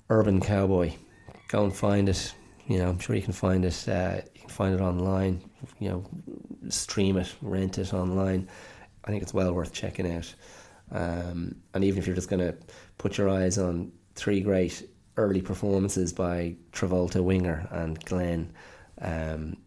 [0.09, 0.93] Urban Cowboy.
[1.47, 2.33] Go and find it.
[2.67, 3.87] You know, I'm sure you can find it.
[3.87, 5.41] Uh, you can find it online.
[5.79, 6.05] You know,
[6.69, 8.47] stream it, rent it online.
[9.03, 10.33] I think it's well worth checking out.
[10.91, 12.55] Um, and even if you're just going to
[12.97, 18.53] put your eyes on three great early performances by Travolta, Winger, and Glenn,
[19.01, 19.57] um,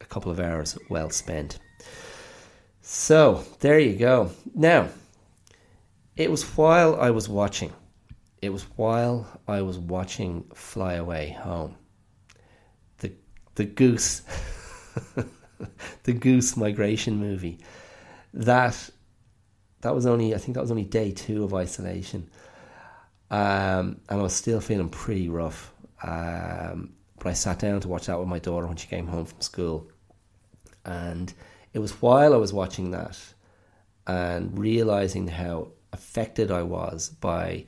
[0.00, 1.58] a couple of hours well spent.
[2.80, 4.30] So there you go.
[4.54, 4.88] Now,
[6.16, 7.72] it was while I was watching.
[8.42, 11.76] It was while I was watching Fly Away Home.
[12.98, 13.12] The
[13.54, 14.22] the goose,
[16.04, 17.58] the goose migration movie.
[18.32, 18.90] That
[19.80, 22.28] that was only I think that was only day two of isolation,
[23.30, 25.72] um, and I was still feeling pretty rough.
[26.02, 29.24] Um, but I sat down to watch that with my daughter when she came home
[29.24, 29.88] from school,
[30.84, 31.32] and
[31.72, 33.18] it was while I was watching that
[34.06, 37.64] and realizing how affected I was by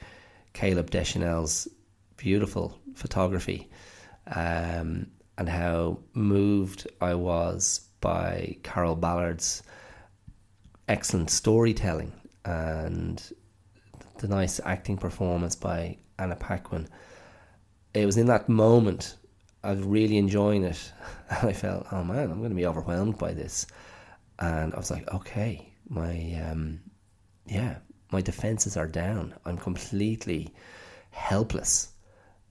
[0.53, 1.69] Caleb Deschanel's
[2.17, 3.71] beautiful photography,
[4.35, 5.07] um,
[5.39, 9.63] and how moved I was by Carroll Ballard's
[10.89, 12.13] excellent storytelling
[12.45, 13.23] and
[14.19, 16.89] the nice acting performance by Anna Paquin.
[17.93, 19.17] It was in that moment
[19.71, 20.93] was really enjoying it,
[21.31, 23.67] and I felt, oh man, I'm going to be overwhelmed by this.
[24.39, 26.81] And I was like, okay, my um,
[27.47, 27.77] yeah,
[28.13, 29.35] my defenses are down.
[29.45, 30.55] I'm completely
[31.11, 31.89] helpless,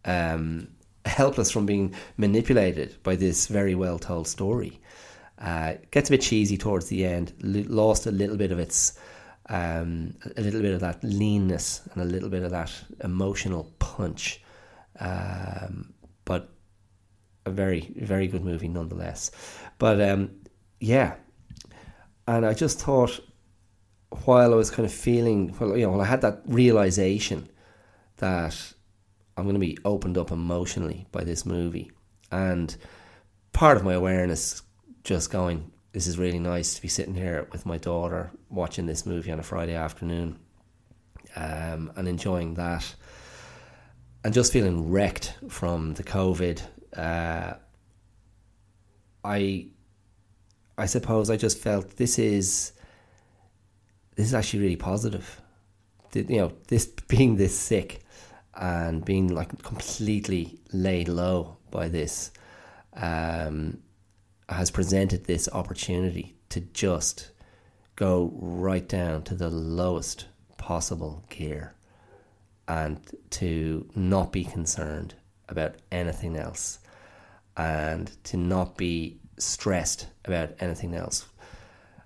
[0.04, 0.69] um,
[1.06, 4.80] helpless from being manipulated by this very well told story.
[5.39, 7.34] Uh, gets a bit cheesy towards the end.
[7.41, 8.98] Lost a little bit of its,
[9.50, 12.72] um, a little bit of that leanness and a little bit of that
[13.04, 14.41] emotional punch.
[15.00, 16.50] Um, but
[17.46, 19.32] a very, very good movie nonetheless.
[19.78, 20.32] But um,
[20.80, 21.15] yeah,
[22.28, 23.20] and I just thought
[24.24, 27.50] while I was kind of feeling, well, you know, I had that realization
[28.18, 28.74] that
[29.38, 31.91] I'm going to be opened up emotionally by this movie,
[32.32, 32.76] and
[33.52, 34.62] part of my awareness
[35.04, 39.06] just going, this is really nice to be sitting here with my daughter watching this
[39.06, 40.39] movie on a Friday afternoon,
[41.36, 42.95] um, and enjoying that,
[44.24, 46.62] and just feeling wrecked from the COVID.
[46.95, 47.56] Uh,
[49.24, 49.67] I,
[50.78, 52.71] I suppose I just felt this is
[54.15, 55.41] this is actually really positive.
[56.13, 58.05] You know, this being this sick
[58.56, 62.32] and being like completely laid low by this
[62.94, 63.80] um,
[64.50, 67.32] has presented this opportunity to just
[67.96, 70.26] go right down to the lowest
[70.58, 71.74] possible gear
[72.68, 75.13] and to not be concerned
[75.50, 76.80] about anything else
[77.58, 81.26] and to not be stressed about anything else.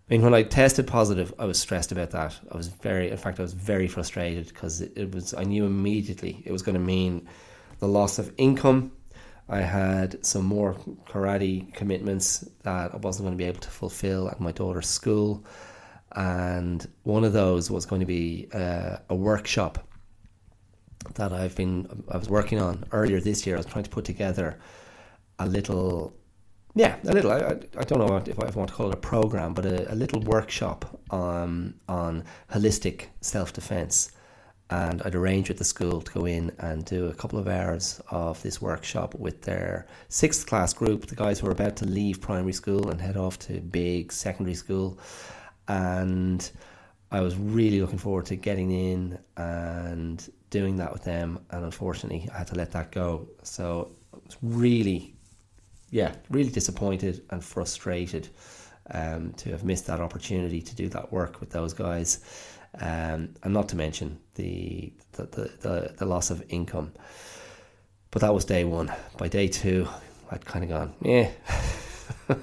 [0.10, 2.36] I mean, when I tested positive, I was stressed about that.
[2.52, 5.36] I was very, in fact, I was very frustrated because it, it was.
[5.36, 7.28] I knew immediately it was going to mean
[7.78, 8.92] the loss of income.
[9.48, 10.74] I had some more
[11.08, 15.46] karate commitments that I wasn't going to be able to fulfill at my daughter's school,
[16.14, 19.88] and one of those was going to be uh, a workshop
[21.16, 23.58] that I've been I was working on earlier this year.
[23.58, 24.60] I was trying to put together
[25.38, 26.19] a little
[26.76, 27.32] yeah, a little.
[27.32, 29.96] I, I don't know if I want to call it a program, but a, a
[29.96, 34.12] little workshop on on holistic self defense.
[34.72, 38.00] And I'd arrange with the school to go in and do a couple of hours
[38.12, 42.22] of this workshop with their sixth class group, the guys who are about to leave
[42.22, 45.00] primary school and head off to big secondary school.
[45.68, 46.48] And
[47.12, 51.40] I was really looking forward to getting in and doing that with them.
[51.50, 53.28] And unfortunately, I had to let that go.
[53.42, 55.16] So it was really
[55.92, 58.30] yeah, really disappointed and frustrated
[58.92, 62.20] um, to have missed that opportunity to do that work with those guys,
[62.80, 66.94] um, and not to mention the the, the the, the loss of income.
[68.12, 68.92] But that was day one.
[69.18, 69.88] By day two,
[70.32, 71.30] I'd kind of gone, yeah,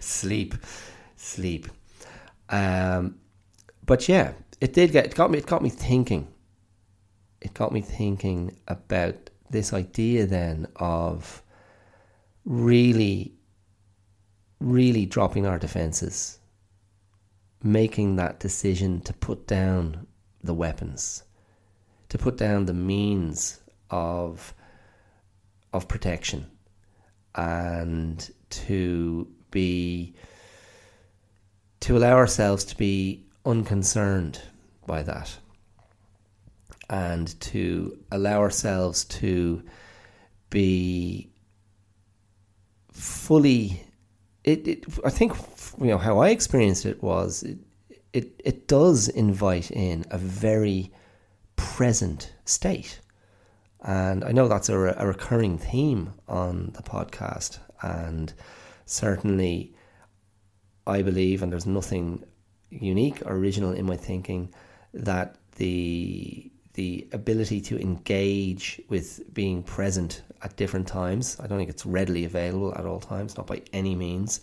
[0.00, 0.54] sleep,
[1.16, 1.68] sleep.
[2.50, 3.18] Um,
[3.86, 5.38] but yeah, it did get it got me.
[5.38, 6.28] It got me thinking.
[7.40, 11.42] It got me thinking about this idea then of
[12.44, 13.32] really,
[14.60, 16.38] really dropping our defenses,
[17.62, 20.06] making that decision to put down
[20.42, 21.22] the weapons,
[22.08, 24.54] to put down the means of
[25.72, 26.46] of protection,
[27.34, 30.14] and to be
[31.80, 34.40] to allow ourselves to be unconcerned
[34.86, 35.36] by that
[36.92, 39.62] and to allow ourselves to
[40.50, 41.31] be
[42.92, 43.84] fully
[44.44, 45.32] it, it I think
[45.80, 47.58] you know how I experienced it was it,
[48.12, 50.92] it it does invite in a very
[51.56, 53.00] present state.
[53.80, 57.58] And I know that's a, a recurring theme on the podcast.
[57.82, 58.32] And
[58.86, 59.74] certainly,
[60.86, 62.24] I believe, and there's nothing
[62.70, 64.52] unique or original in my thinking,
[64.94, 71.36] that the the ability to engage with being present at different times.
[71.38, 74.40] I don't think it's readily available at all times, not by any means.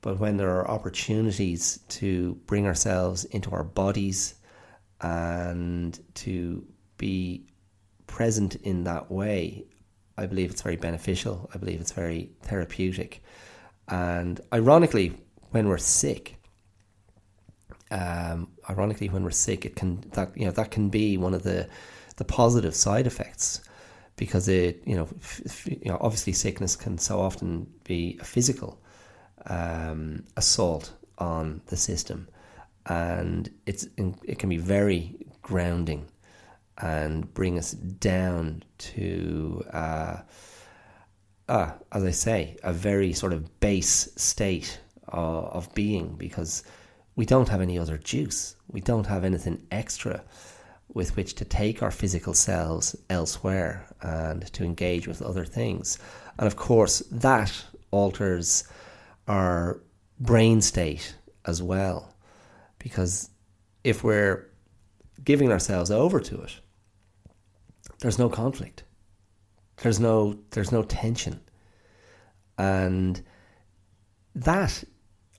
[0.00, 4.36] But when there are opportunities to bring ourselves into our bodies
[5.00, 6.64] and to
[6.96, 7.46] be
[8.06, 9.66] present in that way,
[10.16, 11.50] I believe it's very beneficial.
[11.52, 13.22] I believe it's very therapeutic.
[13.88, 16.37] And ironically, when we're sick,
[17.90, 21.42] um, ironically, when we're sick, it can that you know that can be one of
[21.42, 21.68] the
[22.16, 23.60] the positive side effects
[24.16, 28.80] because it you know f- you know obviously sickness can so often be a physical
[29.46, 32.28] um, assault on the system,
[32.86, 36.06] and it's it can be very grounding
[36.78, 39.64] and bring us down to.
[39.72, 40.18] Uh,
[41.48, 44.80] uh, as I say, a very sort of base state
[45.10, 46.62] of being because
[47.18, 48.54] we don't have any other juice.
[48.68, 50.22] We don't have anything extra
[50.94, 55.98] with which to take our physical selves elsewhere and to engage with other things.
[56.38, 57.52] And of course, that
[57.90, 58.62] alters
[59.26, 59.80] our
[60.20, 62.14] brain state as well.
[62.78, 63.30] Because
[63.82, 64.48] if we're
[65.24, 66.60] giving ourselves over to it,
[67.98, 68.84] there's no conflict.
[69.78, 71.40] There's no there's no tension.
[72.56, 73.20] And
[74.36, 74.84] that,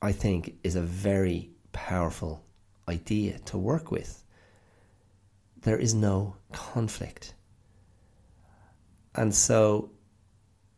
[0.01, 1.51] I think, is a very
[1.87, 2.43] powerful
[2.87, 4.23] idea to work with.
[5.61, 7.33] There is no conflict.
[9.15, 9.91] And so,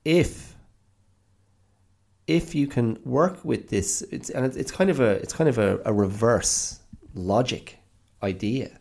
[0.06, 0.56] if
[2.28, 5.58] if you can work with this, it's and it's kind of a it's kind of
[5.58, 6.80] a, a reverse
[7.14, 7.78] logic
[8.24, 8.80] idea.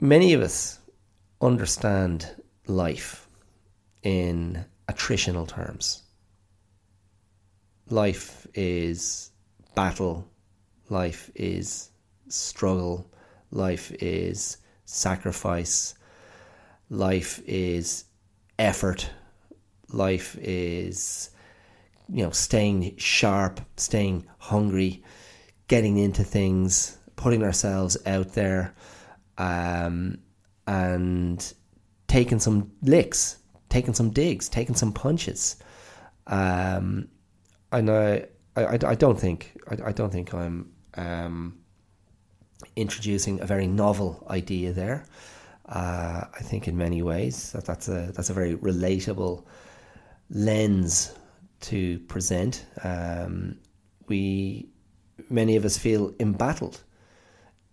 [0.00, 0.78] Many of us
[1.40, 2.30] understand
[2.66, 3.28] life
[4.02, 6.02] in attritional terms.
[7.88, 9.29] Life is
[9.74, 10.28] battle,
[10.88, 11.90] life is
[12.28, 13.10] struggle,
[13.50, 15.94] life is sacrifice,
[16.88, 18.04] life is
[18.58, 19.10] effort,
[19.92, 21.30] life is
[22.08, 25.02] you know staying sharp, staying hungry,
[25.68, 28.74] getting into things, putting ourselves out there,
[29.38, 30.18] um,
[30.66, 31.54] and
[32.08, 35.56] taking some licks, taking some digs, taking some punches.
[36.26, 37.08] Um,
[37.72, 38.24] I know.
[38.60, 41.58] I, I, I don't think I, I don't think I'm um,
[42.76, 45.04] introducing a very novel idea there.
[45.66, 49.44] Uh, I think in many ways that that's a that's a very relatable
[50.30, 51.14] lens
[51.60, 52.64] to present.
[52.82, 53.58] Um,
[54.08, 54.68] we
[55.28, 56.82] many of us feel embattled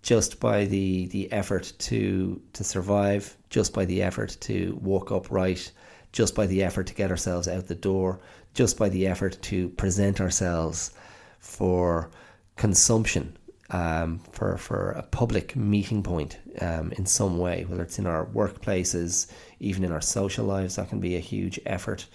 [0.01, 5.71] just by the the effort to to survive, just by the effort to walk upright,
[6.11, 8.19] just by the effort to get ourselves out the door,
[8.57, 10.91] just by the effort to present ourselves
[11.39, 12.09] for
[12.55, 13.37] consumption
[13.69, 18.25] um, for for a public meeting point um, in some way, whether it's in our
[18.25, 22.07] workplaces, even in our social lives, that can be a huge effort,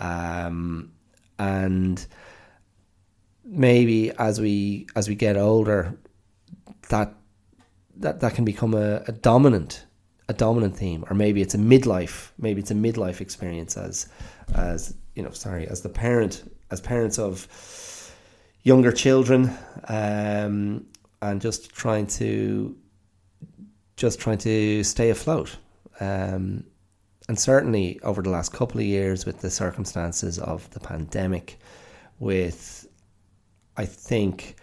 [0.00, 0.90] um,
[1.38, 2.06] and
[3.44, 5.96] maybe as we as we get older,
[6.88, 7.14] that
[7.98, 9.84] that that can become a, a dominant
[10.28, 14.08] a dominant theme, or maybe it's a midlife, maybe it's a midlife experience as
[14.54, 17.48] as you know, sorry, as the parent as parents of
[18.62, 19.50] younger children,
[19.88, 20.86] um,
[21.20, 22.76] and just trying to
[23.96, 25.56] just trying to stay afloat.
[25.98, 26.62] Um,
[27.28, 31.58] and certainly over the last couple of years, with the circumstances of the pandemic,
[32.20, 32.86] with
[33.76, 34.54] I think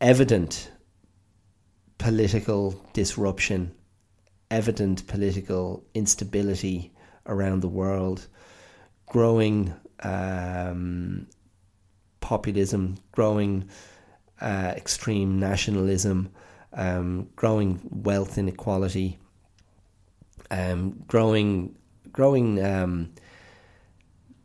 [0.00, 0.70] evident
[1.98, 3.74] political disruption,
[4.52, 6.92] evident political instability
[7.26, 8.28] around the world,
[9.06, 11.26] growing um,
[12.20, 13.68] populism, growing
[14.40, 16.30] uh, extreme nationalism,
[16.72, 19.18] um, growing wealth inequality,
[20.50, 21.74] um, growing
[22.12, 23.12] growing um,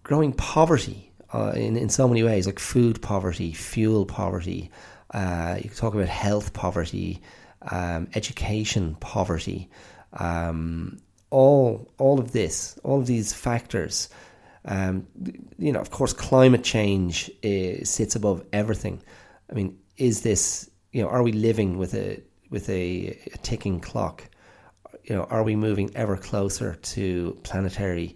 [0.04, 4.72] growing poverty uh, in in so many ways, like food poverty, fuel poverty.
[5.14, 7.22] Uh, you talk about health poverty,
[7.64, 9.70] um, education poverty.
[10.14, 11.00] Um,
[11.30, 14.10] all all of this, all of these factors
[14.66, 15.08] um,
[15.58, 19.02] you know, of course, climate change is, sits above everything.
[19.50, 23.80] I mean, is this you know, are we living with a with a, a ticking
[23.80, 24.24] clock?
[25.06, 28.16] You know, are we moving ever closer to planetary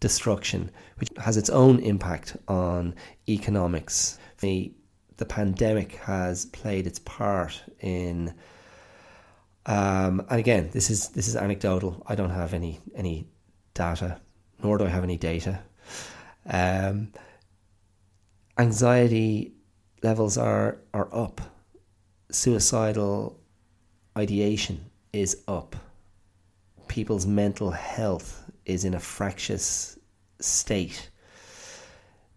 [0.00, 2.94] destruction, which has its own impact on
[3.28, 4.18] economics?
[4.40, 4.72] The,
[5.16, 8.34] the pandemic has played its part in.
[9.66, 12.02] Um, and again, this is this is anecdotal.
[12.06, 13.28] I don't have any any
[13.74, 14.20] data,
[14.62, 15.62] nor do I have any data
[16.46, 17.12] um,
[18.58, 19.54] anxiety
[20.02, 21.40] levels are are up.
[22.30, 23.38] Suicidal
[24.16, 25.76] ideation is up.
[26.88, 29.98] People's mental health is in a fractious
[30.40, 31.10] state.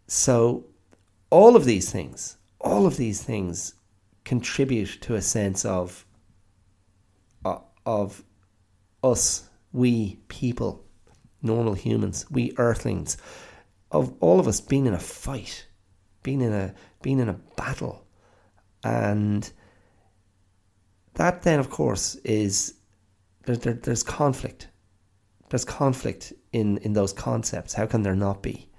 [0.08, 0.66] So,
[1.30, 3.74] all of these things, all of these things
[4.24, 6.06] contribute to a sense of
[7.44, 8.24] uh, of
[9.04, 10.84] us, we people,
[11.42, 13.18] normal humans, we earthlings,
[13.92, 15.68] of all of us being in a fight,
[16.24, 18.06] being in a being in a battle,
[18.84, 19.52] and
[21.14, 22.76] that then, of course, is
[23.46, 24.68] there, there, there's conflict.
[25.50, 27.74] There's conflict in in those concepts.
[27.74, 28.70] How can there not be?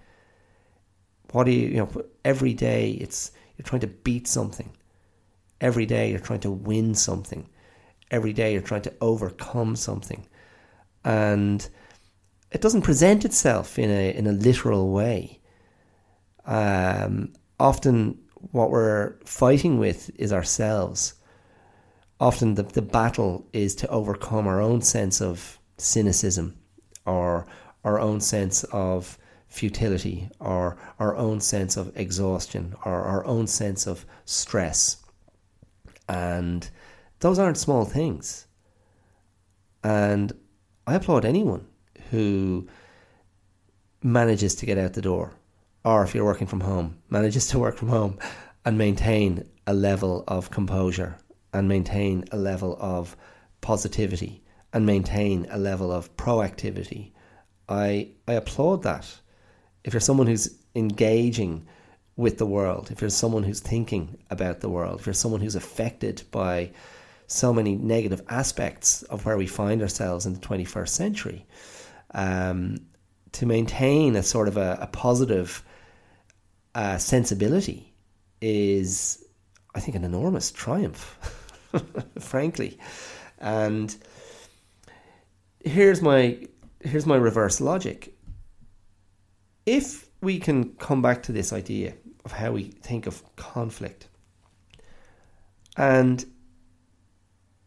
[1.32, 1.90] What do you you know?
[2.24, 4.70] Every day, it's you're trying to beat something.
[5.60, 7.48] Every day, you're trying to win something.
[8.10, 10.26] Every day, you're trying to overcome something,
[11.04, 11.68] and
[12.50, 15.40] it doesn't present itself in a in a literal way.
[16.46, 18.18] Um, often,
[18.52, 21.14] what we're fighting with is ourselves.
[22.20, 26.56] Often, the the battle is to overcome our own sense of cynicism,
[27.04, 27.46] or
[27.84, 33.86] our own sense of futility, or our own sense of exhaustion, or our own sense
[33.86, 34.96] of stress.
[36.08, 36.68] And
[37.20, 38.46] those aren't small things.
[39.84, 40.32] And
[40.86, 41.66] I applaud anyone
[42.10, 42.68] who
[44.02, 45.32] manages to get out the door.
[45.84, 48.18] or if you're working from home, manages to work from home
[48.64, 51.16] and maintain a level of composure
[51.52, 53.16] and maintain a level of
[53.60, 54.42] positivity
[54.72, 57.12] and maintain a level of proactivity.
[57.68, 59.06] I I applaud that.
[59.84, 61.66] If you're someone who's engaging
[62.16, 65.54] with the world, if you're someone who's thinking about the world, if you're someone who's
[65.54, 66.70] affected by
[67.26, 71.46] so many negative aspects of where we find ourselves in the 21st century,
[72.14, 72.78] um,
[73.32, 75.62] to maintain a sort of a, a positive
[76.74, 77.92] uh, sensibility
[78.40, 79.24] is,
[79.74, 81.18] I think, an enormous triumph,
[82.20, 82.78] frankly.
[83.38, 83.94] And
[85.64, 86.46] here's my
[86.80, 88.14] here's my reverse logic.
[89.66, 91.94] If we can come back to this idea
[92.24, 94.08] of how we think of conflict,
[95.76, 96.24] and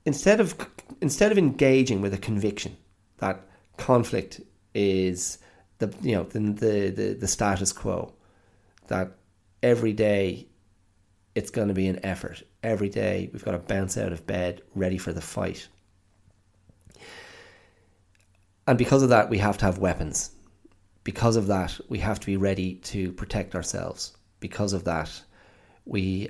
[0.06, 0.56] instead of
[1.02, 2.78] instead of engaging with a conviction
[3.18, 3.48] that
[3.82, 4.42] conflict
[4.74, 5.40] is
[5.80, 8.14] the you know the the, the, the status quo,
[8.88, 9.12] that
[9.64, 10.48] every day
[11.36, 12.44] it's going to be an effort.
[12.64, 15.68] Every day we've got to bounce out of bed ready for the fight.
[18.68, 20.32] And because of that, we have to have weapons.
[21.04, 24.16] Because of that, we have to be ready to protect ourselves.
[24.40, 25.10] Because of that,
[25.86, 26.30] we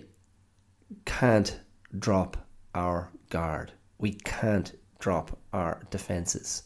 [1.06, 1.60] can't
[1.99, 2.38] drop
[2.74, 3.74] our guard.
[3.97, 6.64] We can't drop our defenses.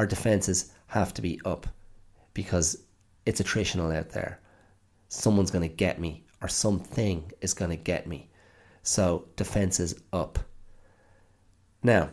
[0.00, 1.66] Our defenses have to be up
[2.32, 2.84] because
[3.26, 4.40] it's attritional out there.
[5.10, 8.30] Someone's going to get me, or something is going to get me.
[8.82, 10.38] So, defenses up.
[11.82, 12.08] Now,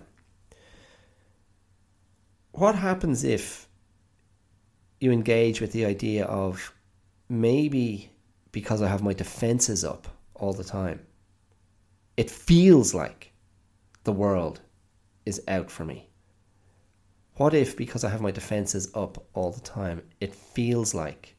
[2.51, 3.69] what happens if
[4.99, 6.73] you engage with the idea of
[7.29, 8.11] maybe
[8.51, 10.99] because I have my defenses up all the time,
[12.17, 13.31] it feels like
[14.03, 14.59] the world
[15.25, 16.06] is out for me?
[17.37, 21.35] What if, because I have my defenses up all the time, it feels like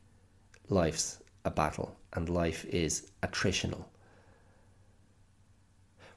[0.69, 3.85] life's a battle and life is attritional?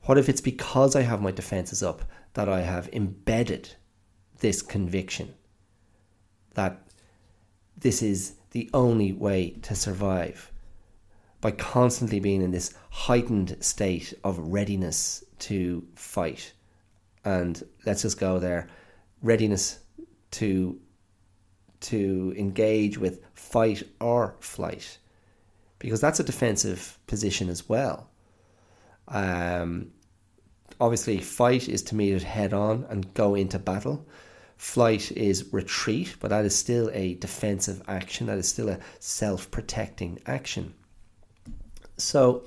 [0.03, 2.03] What if it's because I have my defenses up
[2.33, 3.69] that I have embedded
[4.39, 5.33] this conviction
[6.53, 6.79] that
[7.75, 10.51] this is the only way to survive
[11.39, 16.53] by constantly being in this heightened state of readiness to fight.
[17.25, 18.67] And let's just go there
[19.21, 19.79] readiness
[20.31, 20.79] to
[21.81, 24.99] to engage with fight or flight
[25.79, 28.07] because that's a defensive position as well.
[29.07, 29.91] Um,
[30.79, 34.05] obviously, fight is to meet it head on and go into battle.
[34.57, 38.27] Flight is retreat, but that is still a defensive action.
[38.27, 40.75] That is still a self protecting action.
[41.97, 42.43] So,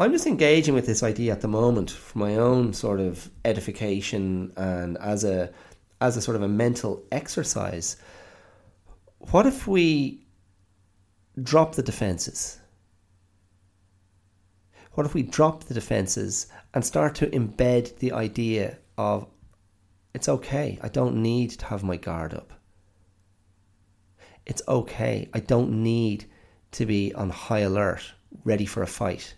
[0.00, 4.50] I'm just engaging with this idea at the moment for my own sort of edification
[4.56, 5.52] and as a
[6.00, 7.96] as a sort of a mental exercise.
[9.18, 10.24] What if we
[11.42, 12.58] drop the defenses?
[14.92, 19.26] What if we drop the defenses and start to embed the idea of
[20.14, 20.78] it's okay.
[20.82, 22.52] I don't need to have my guard up.
[24.46, 25.28] It's okay.
[25.34, 26.24] I don't need
[26.72, 28.02] to be on high alert,
[28.44, 29.34] ready for a fight.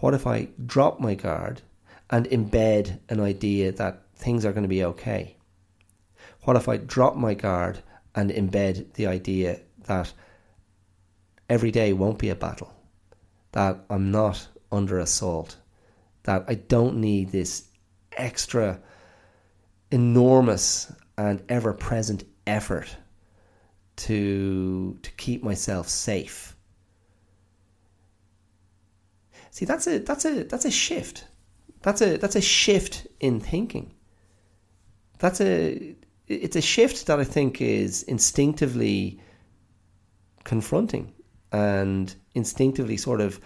[0.00, 1.62] What if I drop my guard
[2.10, 5.36] and embed an idea that things are going to be okay?
[6.42, 7.82] What if I drop my guard
[8.14, 10.12] and embed the idea that
[11.48, 12.72] every day won't be a battle,
[13.52, 15.56] that I'm not under assault,
[16.24, 17.68] that I don't need this
[18.12, 18.80] extra
[19.90, 22.96] enormous and ever present effort
[23.96, 26.54] to to keep myself safe.
[29.58, 31.24] See that's a that's a that's a shift.
[31.82, 33.92] That's a that's a shift in thinking.
[35.18, 35.96] That's a
[36.28, 39.20] it's a shift that I think is instinctively
[40.44, 41.12] confronting
[41.50, 43.40] and instinctively sort of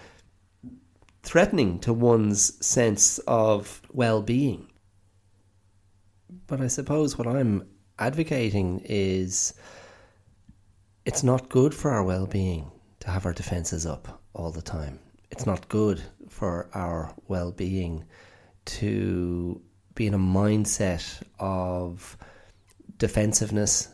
[1.23, 4.71] threatening to one's sense of well being.
[6.47, 7.67] But I suppose what I'm
[7.99, 9.55] advocating is
[11.07, 14.99] it's not good for our well being to have our defences up all the time.
[15.33, 18.05] It's not good for our well being
[18.67, 19.63] to
[19.95, 22.19] be in a mindset of
[22.99, 23.89] defensiveness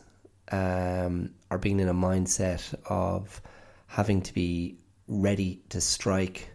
[0.51, 3.41] um, or being in a mindset of
[3.87, 6.49] having to be ready to strike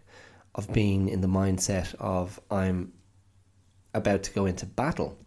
[0.53, 2.93] of being in the mindset of I'm
[3.95, 5.17] about to go into battle,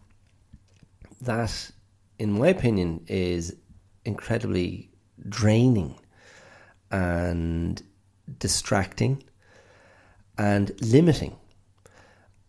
[1.19, 1.69] that,
[2.17, 3.57] in my opinion, is
[4.05, 4.89] incredibly
[5.27, 5.95] draining
[6.91, 7.83] and
[8.37, 9.21] distracting
[10.39, 11.35] and limiting.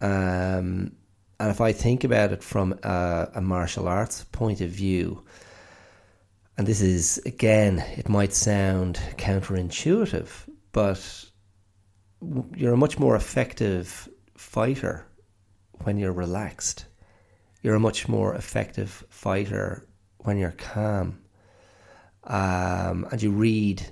[0.01, 0.93] Um,
[1.41, 5.25] and if I think about it from a, a martial arts point of view,
[6.57, 10.29] and this is again, it might sound counterintuitive,
[10.73, 11.25] but
[12.57, 15.07] you're a much more effective fighter
[15.83, 16.85] when you're relaxed.
[17.63, 19.87] You're a much more effective fighter
[20.19, 21.19] when you're calm.
[22.25, 23.85] Um, and you read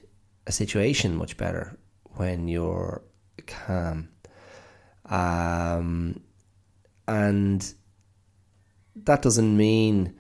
[0.46, 1.78] a situation much better
[2.16, 3.02] when you're
[3.46, 4.08] calm.
[5.06, 6.20] Um,
[7.06, 7.74] and
[9.04, 10.14] that doesn't mean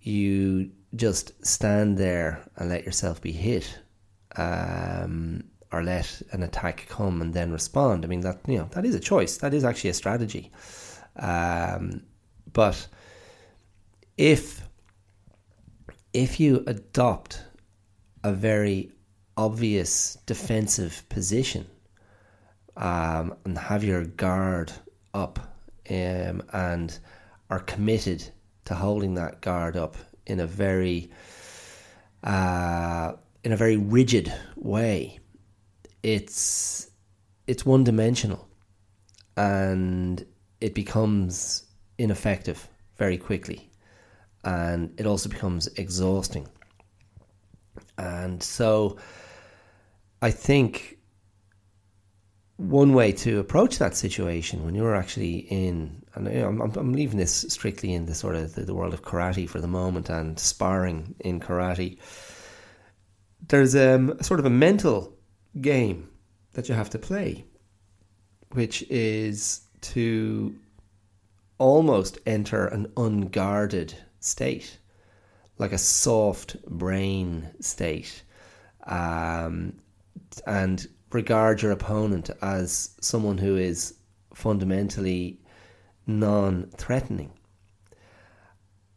[0.00, 3.78] you just stand there and let yourself be hit.
[4.36, 8.04] Um, or let an attack come and then respond.
[8.04, 9.36] I mean that you know that is a choice.
[9.38, 10.50] That is actually a strategy.
[11.16, 12.02] Um,
[12.52, 12.86] but
[14.16, 14.62] if
[16.12, 17.42] if you adopt
[18.24, 18.92] a very
[19.36, 21.66] obvious defensive position
[22.78, 24.72] um, and have your guard
[25.12, 25.38] up
[25.90, 26.98] um, and
[27.50, 28.24] are committed
[28.64, 31.10] to holding that guard up in a very
[32.24, 33.12] uh,
[33.44, 35.18] in a very rigid way,
[36.02, 36.90] it's
[37.46, 38.46] it's one dimensional
[39.36, 40.24] and
[40.60, 41.64] it becomes
[41.98, 43.70] ineffective very quickly
[44.44, 46.46] and it also becomes exhausting.
[47.96, 48.96] And so
[50.20, 50.97] i think
[52.58, 56.92] one way to approach that situation when you're actually in and you know, I'm, I'm
[56.92, 60.10] leaving this strictly in the sort of the, the world of karate for the moment
[60.10, 61.98] and sparring in karate.
[63.46, 65.16] There's um, a sort of a mental
[65.60, 66.08] game
[66.54, 67.44] that you have to play,
[68.52, 70.56] which is to
[71.58, 74.78] almost enter an unguarded state,
[75.58, 78.22] like a soft brain state,
[78.88, 79.74] um,
[80.46, 83.94] and regard your opponent as someone who is
[84.34, 85.40] fundamentally
[86.06, 87.32] non threatening.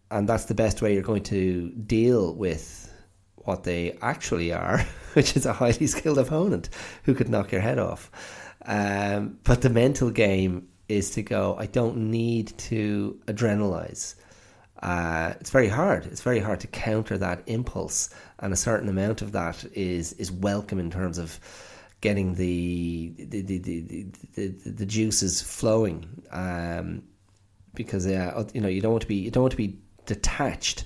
[0.10, 2.92] And that's the best way you're going to deal with
[3.38, 4.80] what they actually are,
[5.14, 6.70] which is a highly skilled opponent
[7.04, 8.12] who could knock your head off.
[8.66, 14.16] Um, but the mental game is to go, I don't need to adrenalize.
[14.82, 16.06] Uh, it's very hard.
[16.08, 18.10] It's very hard to counter that impulse,
[18.40, 21.40] and a certain amount of that is is welcome in terms of
[22.02, 26.24] getting the the the the, the, the juices flowing.
[26.32, 27.04] Um,
[27.74, 30.86] because uh, you know you don't want to be you don't want to be detached.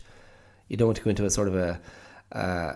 [0.68, 1.82] You don't want to go into a sort of a
[2.32, 2.76] uh,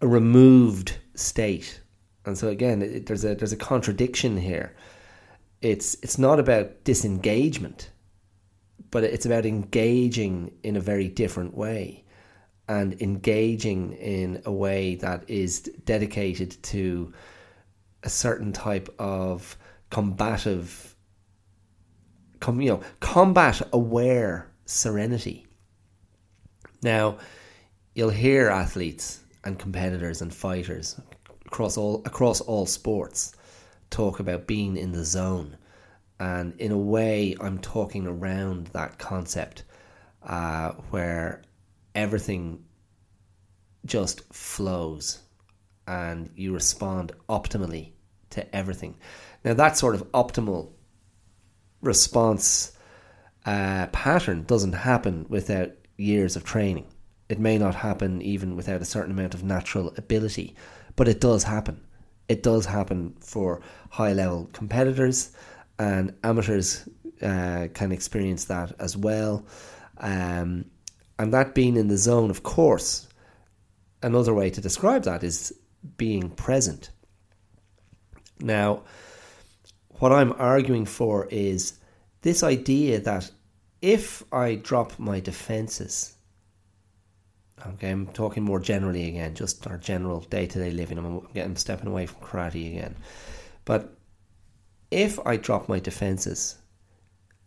[0.00, 1.80] a removed state.
[2.24, 4.76] And so again, it, there's a there's a contradiction here.
[5.62, 7.90] It's it's not about disengagement,
[8.90, 12.04] but it's about engaging in a very different way,
[12.68, 17.12] and engaging in a way that is dedicated to
[18.02, 19.56] a certain type of
[19.90, 20.94] combative,
[22.40, 25.46] com, you know, combat aware serenity.
[26.82, 27.18] Now,
[27.94, 31.00] you'll hear athletes and competitors and fighters
[31.46, 33.34] across all across all sports
[33.90, 35.56] talk about being in the zone,
[36.20, 39.64] and in a way, I'm talking around that concept
[40.22, 41.42] uh, where
[41.94, 42.64] everything
[43.86, 45.20] just flows
[45.88, 47.92] and you respond optimally
[48.30, 48.94] to everything.
[49.42, 50.70] Now, that sort of optimal
[51.80, 52.76] response
[53.46, 56.86] uh, pattern doesn't happen without years of training.
[57.30, 60.54] It may not happen even without a certain amount of natural ability,
[60.94, 61.80] but it does happen.
[62.28, 65.32] It does happen for high level competitors,
[65.78, 66.86] and amateurs
[67.22, 69.46] uh, can experience that as well.
[69.96, 70.66] Um,
[71.18, 73.08] and that being in the zone, of course,
[74.02, 75.54] another way to describe that is
[75.96, 76.90] being present.
[78.40, 78.82] Now,
[79.98, 81.78] what I'm arguing for is
[82.22, 83.30] this idea that
[83.82, 86.18] if I drop my defenses
[87.66, 90.98] Okay, I'm talking more generally again, just our general day to day living.
[90.98, 92.96] I'm getting stepping away from karate again.
[93.64, 93.96] But
[94.90, 96.56] if I drop my defenses,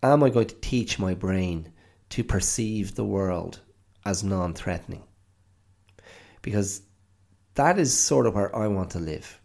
[0.03, 1.71] am I going to teach my brain
[2.09, 3.59] to perceive the world
[4.05, 5.03] as non threatening?
[6.41, 6.81] Because
[7.61, 9.39] that is sort of where I want to live.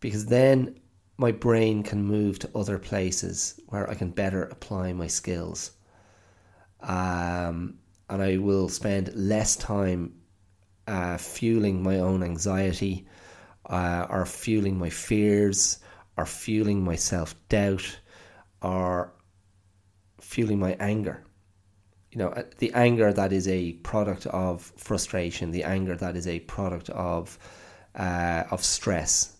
[0.00, 0.80] Because then
[1.18, 5.72] my brain can move to other places where I can better apply my skills.
[6.80, 7.74] Um,
[8.08, 10.14] and I will spend less time
[10.86, 13.06] uh, fueling my own anxiety
[13.66, 15.78] uh, or fueling my fears
[16.16, 18.00] or fueling my self doubt
[18.62, 19.12] or
[20.22, 21.22] fueling my anger.
[22.12, 26.26] You know, uh, the anger that is a product of frustration, the anger that is
[26.26, 27.38] a product of
[27.94, 29.34] uh, of stress,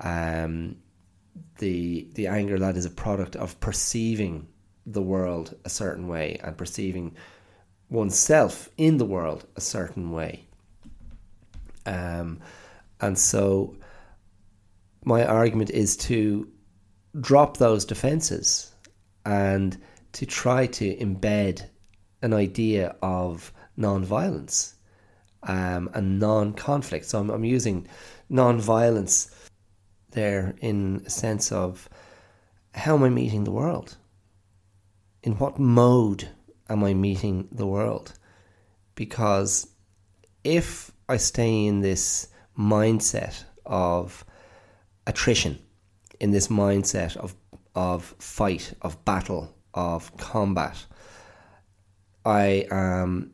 [0.00, 0.76] um,
[1.58, 4.48] the the anger that is a product of perceiving
[4.86, 7.14] the world a certain way and perceiving
[7.90, 10.46] oneself in the world a certain way.
[11.84, 12.40] Um,
[13.00, 13.76] and so
[15.04, 16.48] my argument is to
[17.20, 18.72] drop those defenses
[19.24, 19.76] and
[20.12, 21.68] to try to embed
[22.22, 24.74] an idea of non-violence
[25.42, 27.04] um, and non-conflict.
[27.04, 27.86] So I'm, I'm using
[28.28, 29.30] non-violence
[30.10, 31.88] there in a sense of
[32.74, 33.96] how am I meeting the world?
[35.22, 36.28] In what mode
[36.68, 38.12] am I meeting the world?
[38.94, 39.68] Because
[40.44, 44.24] if I stay in this mindset of
[45.06, 45.58] attrition,
[46.20, 47.34] in this mindset of
[47.74, 50.86] of fight, of battle, of combat,
[52.26, 53.32] I am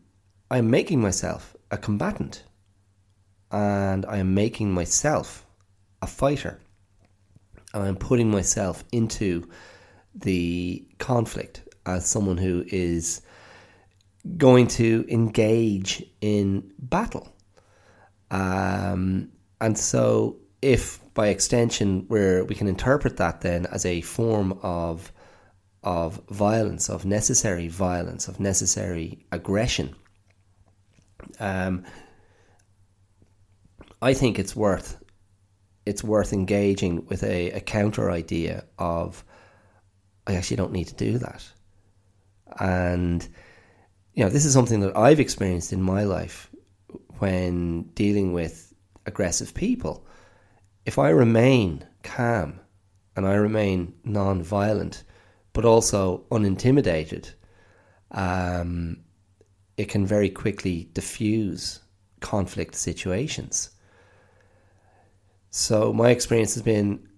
[0.50, 2.44] I'm making myself a combatant,
[3.50, 5.46] and I am making myself
[6.02, 6.60] a fighter,
[7.72, 9.48] and I'm putting myself into
[10.14, 13.22] the conflict as someone who is
[14.36, 17.34] going to engage in battle.
[18.30, 24.58] Um, and so, if by extension where we can interpret that then as a form
[24.62, 25.12] of
[25.82, 29.94] of violence, of necessary violence, of necessary aggression,
[31.40, 31.84] um,
[34.00, 34.98] I think it's worth
[35.84, 39.24] it's worth engaging with a, a counter idea of
[40.26, 41.44] I actually don't need to do that.
[42.58, 43.26] And
[44.14, 46.50] you know, this is something that I've experienced in my life
[47.18, 48.72] when dealing with
[49.06, 50.06] aggressive people.
[50.84, 52.60] If I remain calm
[53.16, 55.04] and I remain non-violent,
[55.52, 57.30] but also unintimidated,
[58.12, 58.98] um,
[59.76, 61.80] it can very quickly diffuse
[62.20, 63.70] conflict situations.
[65.50, 67.08] So my experience has been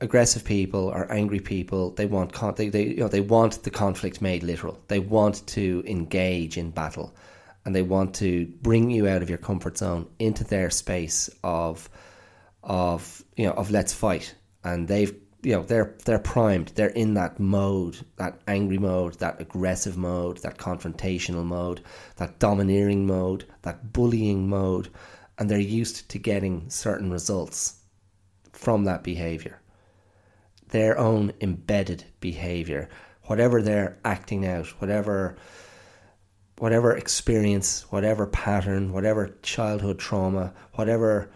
[0.00, 3.70] aggressive people or angry people they want con- they, they you know they want the
[3.70, 7.14] conflict made literal they want to engage in battle
[7.64, 11.90] and they want to bring you out of your comfort zone into their space of
[12.62, 15.14] of you know of let's fight and they've
[15.44, 16.68] you know they're they're primed.
[16.68, 21.82] They're in that mode that angry mode that aggressive mode that confrontational mode
[22.16, 24.88] that domineering mode that bullying mode
[25.38, 27.80] and they're used to getting certain results
[28.52, 29.60] from that behavior.
[30.68, 32.88] Their own embedded behavior,
[33.24, 35.36] whatever they're acting out, whatever
[36.58, 41.30] whatever experience, whatever pattern, whatever childhood trauma, whatever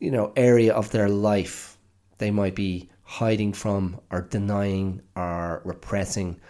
[0.00, 1.76] you know area of their life
[2.18, 6.40] they might be hiding from or denying or repressing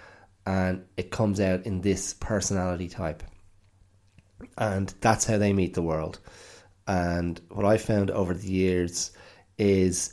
[0.45, 3.23] and it comes out in this personality type.
[4.59, 6.19] And that's how they meet the world.
[6.87, 9.13] And what I found over the years
[9.57, 10.13] is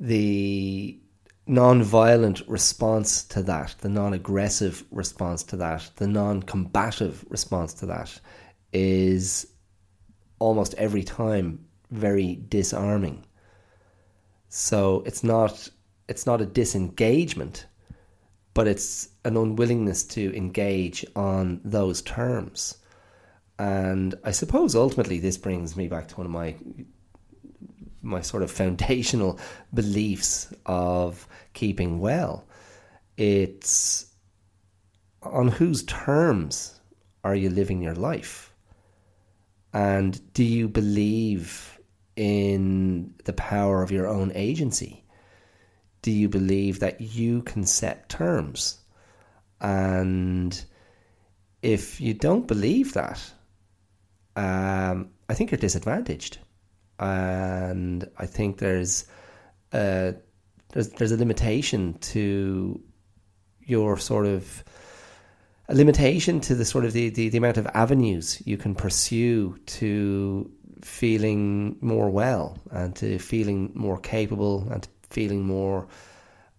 [0.00, 0.98] the
[1.46, 8.20] non-violent response to that, the non-aggressive response to that, the non-combative response to that
[8.72, 9.46] is
[10.40, 13.24] almost every time very disarming.
[14.50, 15.68] So it's not
[16.08, 17.66] it's not a disengagement,
[18.52, 22.78] but it's an unwillingness to engage on those terms.
[23.60, 26.56] And I suppose ultimately this brings me back to one of my
[28.02, 29.38] my sort of foundational
[29.74, 32.44] beliefs of keeping well.
[33.16, 34.06] It's
[35.22, 36.80] on whose terms
[37.22, 38.52] are you living your life?
[39.72, 41.79] And do you believe
[42.20, 45.02] in the power of your own agency?
[46.02, 48.78] Do you believe that you can set terms?
[49.58, 50.62] And
[51.62, 53.18] if you don't believe that,
[54.36, 56.36] um, I think you're disadvantaged
[56.98, 59.06] and I think there's
[59.72, 60.14] a,
[60.72, 62.82] there's there's a limitation to
[63.60, 64.62] your sort of
[65.70, 69.56] a limitation to the sort of the, the, the amount of avenues you can pursue
[69.66, 70.50] to
[70.82, 75.86] feeling more well and to feeling more capable and feeling more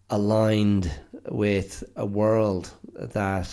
[0.10, 0.92] aligned
[1.30, 3.50] with a world that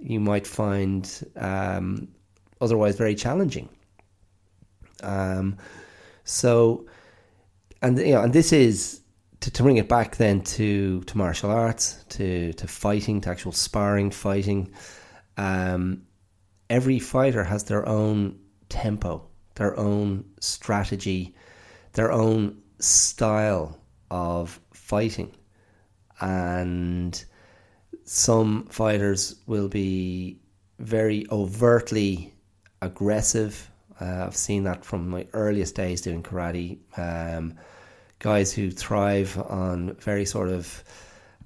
[0.00, 2.08] you might find um,
[2.60, 3.68] otherwise very challenging.
[5.02, 5.58] Um,
[6.24, 6.86] so,
[7.82, 9.00] and you know, and this is
[9.40, 13.52] to, to bring it back then to, to martial arts, to, to fighting, to actual
[13.52, 14.72] sparring, fighting.
[15.36, 16.02] Um,
[16.68, 18.38] every fighter has their own
[18.68, 19.28] tempo,
[19.58, 21.34] their own strategy,
[21.92, 23.78] their own style
[24.10, 25.30] of fighting.
[26.20, 27.22] And
[28.04, 30.40] some fighters will be
[30.78, 32.34] very overtly
[32.80, 36.78] aggressive uh, I've seen that from my earliest days doing karate.
[36.96, 37.54] Um,
[38.20, 40.84] guys who thrive on very sort of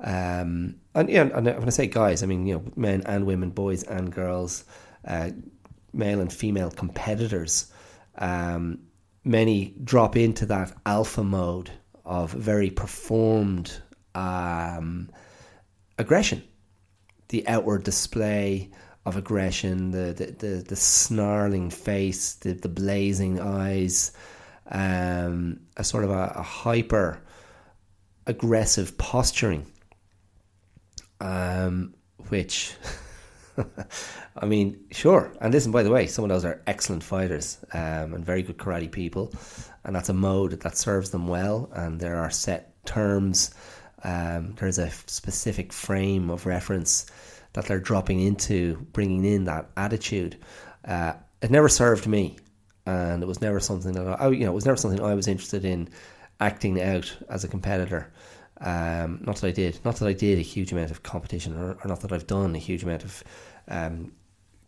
[0.04, 3.50] Um, and yeah, and when I say guys, I mean you know men and women,
[3.50, 4.64] boys and girls,
[5.06, 5.30] uh,
[5.92, 7.71] male and female competitors.
[8.16, 8.80] Um,
[9.24, 11.70] many drop into that alpha mode
[12.04, 13.72] of very performed
[14.14, 15.10] um,
[15.98, 16.42] aggression,
[17.28, 18.70] the outward display
[19.04, 24.12] of aggression, the the, the, the snarling face, the, the blazing eyes,
[24.70, 27.20] um, a sort of a, a hyper
[28.26, 29.66] aggressive posturing,
[31.20, 31.94] um,
[32.28, 32.74] which.
[34.36, 35.32] I mean, sure.
[35.40, 38.58] And listen, by the way, some of those are excellent fighters um, and very good
[38.58, 39.32] karate people,
[39.84, 41.70] and that's a mode that serves them well.
[41.74, 43.54] And there are set terms.
[44.04, 47.06] Um, there's a specific frame of reference
[47.52, 50.38] that they're dropping into, bringing in that attitude.
[50.84, 52.38] Uh, it never served me,
[52.86, 55.28] and it was never something that I, you know, it was never something I was
[55.28, 55.88] interested in
[56.40, 58.12] acting out as a competitor.
[58.62, 61.76] Um, not that I did, not that I did a huge amount of competition, or,
[61.82, 63.24] or not that I've done a huge amount of
[63.66, 64.12] um,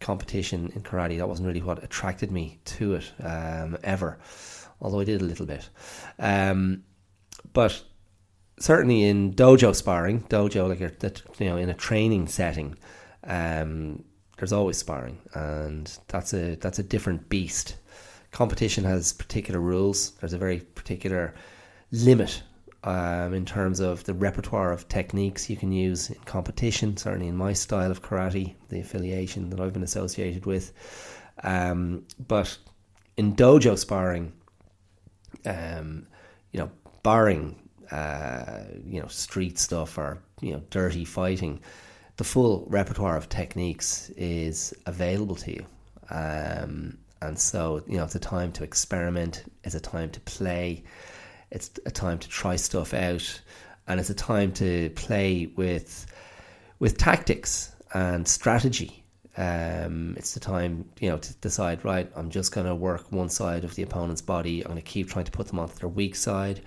[0.01, 1.19] competition in karate.
[1.19, 4.19] That wasn't really what attracted me to it um, ever,
[4.81, 5.69] although I did a little bit.
[6.19, 6.83] Um,
[7.53, 7.85] but
[8.59, 10.81] certainly in dojo sparring, dojo like
[11.41, 12.77] you know in a training setting,
[13.23, 14.03] um,
[14.39, 17.77] there's always sparring, and that's a that's a different beast.
[18.33, 20.11] Competition has particular rules.
[20.19, 21.33] There's a very particular
[21.93, 22.43] limit
[22.85, 26.97] um, in terms of the repertoire of techniques you can use in competition.
[26.97, 30.73] Certainly in my style of karate, the affiliation that I've been associated with,
[31.43, 32.57] um, but
[33.17, 34.33] in dojo sparring,
[35.47, 36.07] um,
[36.53, 36.71] you know,
[37.03, 37.57] barring
[37.91, 41.61] uh, you know street stuff or you know dirty fighting,
[42.19, 45.67] the full repertoire of techniques is available to you.
[46.11, 49.51] Um, and so you know it's a time to experiment.
[49.65, 50.85] It's a time to play.
[51.55, 53.41] It's a time to try stuff out,
[53.87, 56.07] and it's a time to play with
[56.81, 59.05] with tactics and strategy.
[59.37, 61.85] Um, it's the time, you know, to decide.
[61.85, 64.63] Right, I'm just going to work one side of the opponent's body.
[64.63, 66.61] I'm going to keep trying to put them onto their weak side.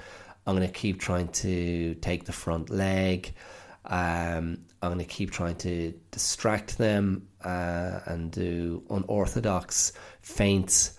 [0.45, 3.33] I'm going to keep trying to take the front leg.
[3.83, 10.97] Um, I'm going to keep trying to distract them uh, and do unorthodox feints.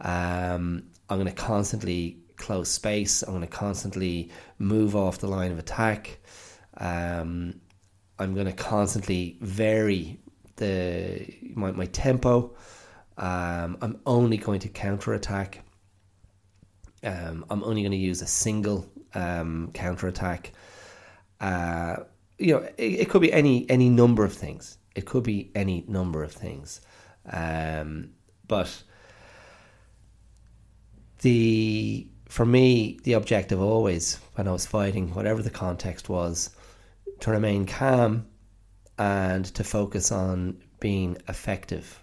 [0.00, 3.22] Um, I'm going to constantly close space.
[3.22, 6.18] I'm going to constantly move off the line of attack.
[6.78, 7.60] Um,
[8.18, 10.18] I'm going to constantly vary
[10.56, 12.56] the my, my tempo.
[13.16, 15.64] Um, I'm only going to counter attack.
[17.02, 20.52] Um, I'm only going to use a single um, counter attack.
[21.40, 21.96] Uh,
[22.38, 24.78] you know, it, it, could be any any number of things.
[24.94, 26.80] It could be any number of things.
[27.30, 28.10] Um,
[28.46, 28.82] but
[31.20, 36.50] the for me, the objective always when I was fighting, whatever the context was,
[37.20, 38.26] to remain calm
[38.98, 42.00] and to focus on being effective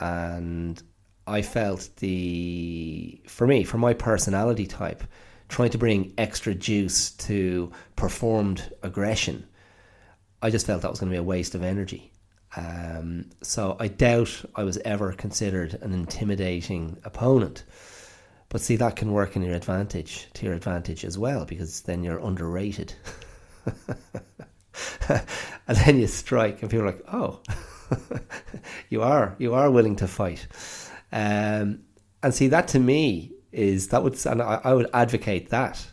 [0.00, 0.82] and
[1.26, 5.04] I felt the for me, for my personality type,
[5.48, 9.46] trying to bring extra juice to performed aggression,
[10.42, 12.12] I just felt that was going to be a waste of energy.
[12.56, 17.64] Um, so I doubt I was ever considered an intimidating opponent.
[18.50, 22.02] But see, that can work in your advantage, to your advantage as well, because then
[22.02, 22.94] you're underrated.
[25.08, 27.42] and then you strike, and people are like, "Oh,
[28.88, 30.46] you are, you are willing to fight."
[31.12, 31.80] Um,
[32.22, 35.86] and see that to me is that would and I, I would advocate that.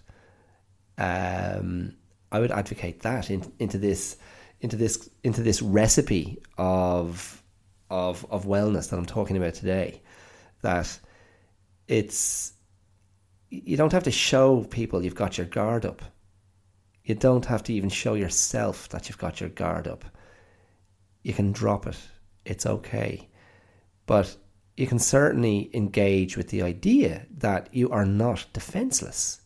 [0.98, 1.96] Um,
[2.32, 4.18] I would advocate that in, into this
[4.62, 7.42] into this into this recipe of
[7.90, 10.02] of of wellness that I'm talking about today.
[10.62, 11.00] That
[11.88, 12.54] it's
[13.50, 16.02] you don't have to show people you've got your guard up.
[17.04, 20.04] You don't have to even show yourself that you've got your guard up.
[21.24, 21.98] You can drop it.
[22.44, 23.30] It's okay.
[24.06, 24.36] But
[24.76, 29.42] you can certainly engage with the idea that you are not defenseless.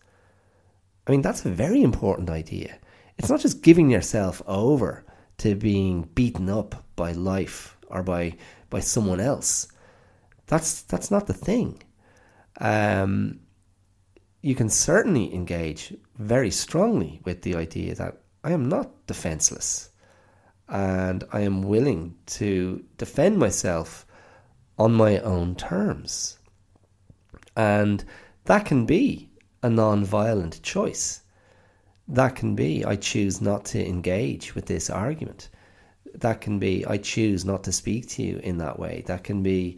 [1.06, 2.78] I mean, that's a very important idea.
[3.18, 5.06] It's not just giving yourself over
[5.40, 8.38] to being beaten up by life or by
[8.70, 9.68] by someone else.
[10.48, 11.82] That's that's not the thing.
[12.60, 13.40] Um,
[14.42, 19.90] you can certainly engage very strongly with the idea that I am not defenseless,
[20.68, 24.06] and I am willing to defend myself
[24.78, 26.40] on my own terms.
[27.58, 28.04] And
[28.46, 29.30] that can be
[29.62, 31.22] a non violent choice.
[32.08, 35.50] That can be, I choose not to engage with this argument.
[36.16, 39.04] That can be, I choose not to speak to you in that way.
[39.06, 39.78] That can be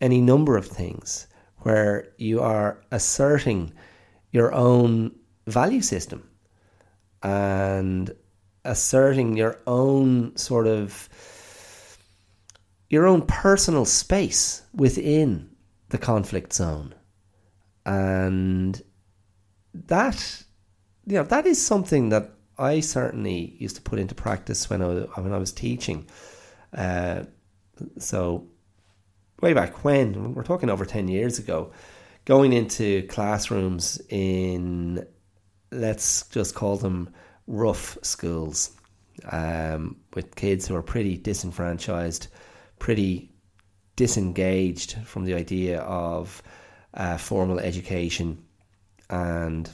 [0.00, 1.26] any number of things
[1.62, 3.72] where you are asserting
[4.32, 5.12] your own
[5.46, 6.28] value system
[7.22, 8.14] and
[8.64, 11.08] asserting your own sort of
[12.88, 15.50] your own personal space within
[15.90, 16.94] the conflict zone.
[17.86, 18.80] And
[19.74, 20.44] that
[21.06, 24.86] you know that is something that I certainly used to put into practice when I
[25.20, 26.06] when I was teaching.
[26.76, 27.24] Uh,
[27.98, 28.46] so
[29.40, 31.72] way back when we're talking over 10 years ago
[32.24, 35.06] going into classrooms in
[35.70, 37.12] let's just call them
[37.46, 38.70] rough schools
[39.30, 42.28] um, with kids who are pretty disenfranchised
[42.78, 43.30] pretty
[43.96, 46.42] disengaged from the idea of
[46.94, 48.42] uh, formal education
[49.08, 49.70] and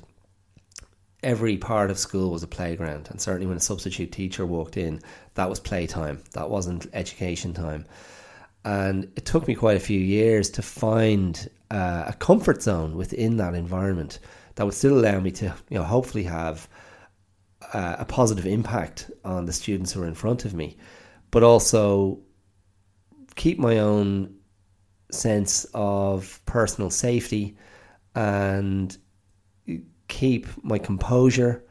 [1.23, 3.09] every part of school was a playground.
[3.11, 5.01] And certainly when a substitute teacher walked in
[5.35, 6.23] that was playtime.
[6.33, 7.85] That wasn't education time
[8.67, 13.37] and it took me quite a few years to find uh, a comfort zone within
[13.37, 14.19] that environment
[14.57, 16.69] that would still allow me to, you know, hopefully have
[17.73, 20.77] uh, a positive impact on the students who are in front of me,
[21.31, 22.19] but also
[23.37, 24.35] keep my own
[25.13, 27.57] sense of personal safety
[28.17, 28.99] and
[30.09, 31.65] keep my composure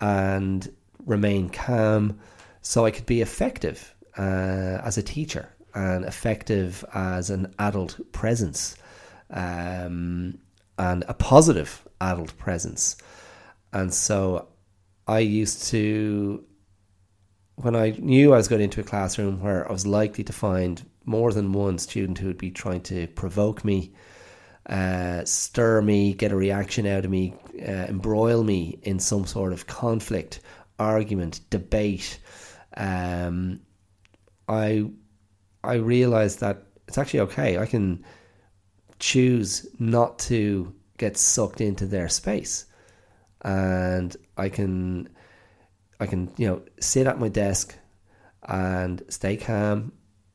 [0.00, 0.72] and
[1.06, 2.20] remain calm
[2.62, 8.76] so I could be effective uh, as a teacher and effective as an adult presence
[9.30, 10.38] um,
[10.78, 12.96] and a positive adult presence.
[13.72, 14.48] And so
[15.06, 16.44] I used to,
[17.56, 20.84] when I knew I was going into a classroom where I was likely to find
[21.04, 23.92] more than one student who would be trying to provoke me,
[24.66, 29.52] uh, stir me, get a reaction out of me, uh, embroil me in some sort
[29.52, 30.40] of conflict,
[30.78, 32.18] argument, debate.
[32.76, 33.60] Um,
[34.48, 34.90] I
[35.62, 37.58] I realized that it's actually okay.
[37.58, 38.04] I can
[38.98, 42.66] choose not to get sucked into their space,
[43.42, 45.08] and I can,
[45.98, 47.74] I can, you know, sit at my desk
[48.48, 49.92] and stay calm,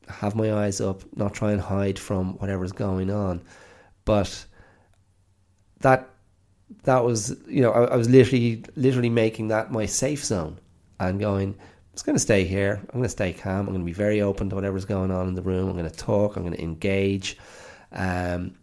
[0.08, 3.42] have my eyes up, not try and hide from whatever's going on,
[4.04, 4.46] but
[5.80, 6.08] that
[6.84, 10.58] that was you know I, I was literally literally making that my safe zone
[10.98, 11.56] and going
[11.96, 12.78] just going to stay here.
[12.78, 13.60] I'm going to stay calm.
[13.60, 15.70] I'm going to be very open to whatever's going on in the room.
[15.70, 16.36] I'm going to talk.
[16.36, 17.38] I'm going to engage.
[17.90, 18.54] Um,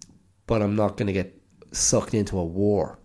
[0.45, 1.35] but I'm not going to get
[1.71, 2.99] sucked into a war.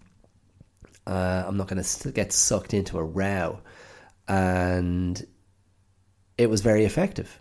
[1.07, 3.61] Uh, I'm not going to get sucked into a row.
[4.29, 5.27] And
[6.37, 7.41] it was very effective.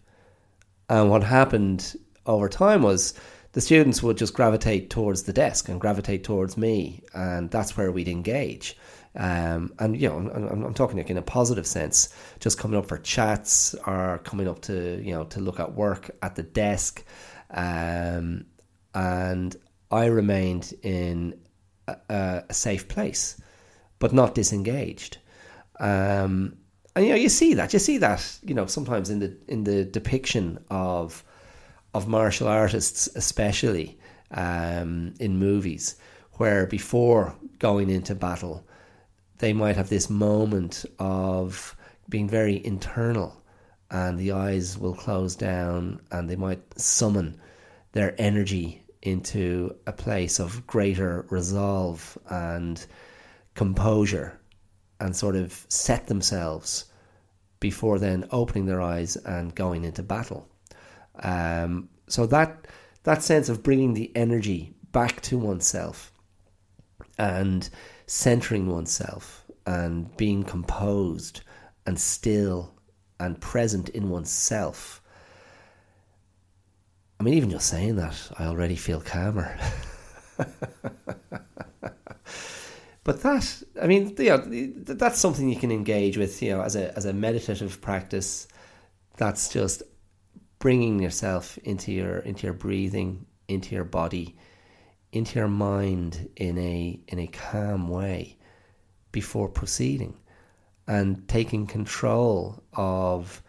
[0.88, 1.94] And what happened
[2.26, 3.14] over time was
[3.52, 7.04] the students would just gravitate towards the desk and gravitate towards me.
[7.14, 8.78] And that's where we'd engage.
[9.18, 12.86] Um, and you know, I'm, I'm, talking like in a positive sense, just coming up
[12.86, 17.04] for chats or coming up to you know to look at work at the desk,
[17.50, 18.46] um,
[18.94, 19.56] and
[19.90, 21.40] I remained in
[21.88, 23.42] a, a, safe place,
[23.98, 25.18] but not disengaged.
[25.80, 26.58] Um,
[26.96, 29.64] and you know, you see that, you see that, you know, sometimes in the in
[29.64, 31.24] the depiction of
[31.96, 33.98] of martial artists, especially
[34.30, 35.96] um, in movies,
[36.34, 38.64] where before going into battle
[39.40, 41.76] they might have this moment of
[42.10, 43.42] being very internal
[43.90, 47.40] and the eyes will close down and they might summon
[47.94, 52.86] their energy into a place of greater resolve and
[53.54, 54.40] composure
[55.00, 56.86] and sort of set themselves
[57.60, 60.48] before then opening their eyes and going into battle.
[61.20, 62.68] Um, so that
[63.04, 66.12] that sense of bringing the energy back to oneself
[67.18, 67.70] and
[68.08, 71.42] centering oneself and being composed
[71.86, 72.74] and still
[73.20, 75.02] and present in oneself.
[77.20, 79.58] I mean, even just saying that, I already feel calmer.
[83.04, 84.44] but that, I mean, you know,
[84.84, 88.48] that's something you can engage with, you know, as a as a meditative practice.
[89.18, 89.82] That's just
[90.60, 94.38] bringing yourself into your into your breathing, into your body,
[95.12, 98.38] into your mind in a in a calm way
[99.12, 100.16] before proceeding
[100.88, 103.42] and taking control of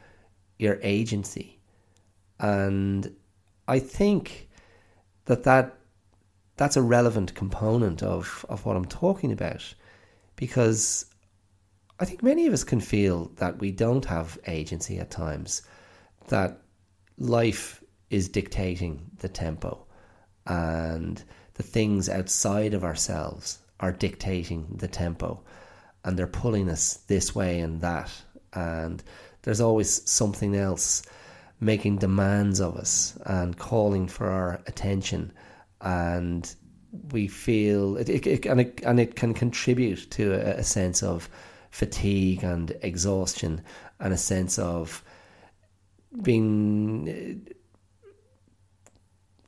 [0.59, 1.59] your agency.
[2.41, 3.15] And
[3.69, 4.49] i think
[5.27, 5.79] that that
[6.57, 9.75] that's a relevant component of of what i'm talking about
[10.35, 11.05] because
[12.01, 15.63] i think many of us can feel that we don't have agency at times
[16.29, 16.63] that
[17.19, 19.87] life is dictating the tempo
[20.47, 21.23] and
[21.59, 25.43] the things outside of ourselves are dictating the tempo
[26.05, 28.11] and they're pulling us this way and that.
[28.55, 29.03] And
[29.43, 31.03] there's always something else
[31.61, 35.33] making demands of us and calling for our attention.
[35.81, 36.55] And
[37.13, 41.03] we feel it, it, it and, it, and it can contribute to a, a sense
[41.03, 41.29] of
[41.71, 43.61] fatigue and exhaustion
[44.01, 45.03] and a sense of
[46.23, 47.53] being uh,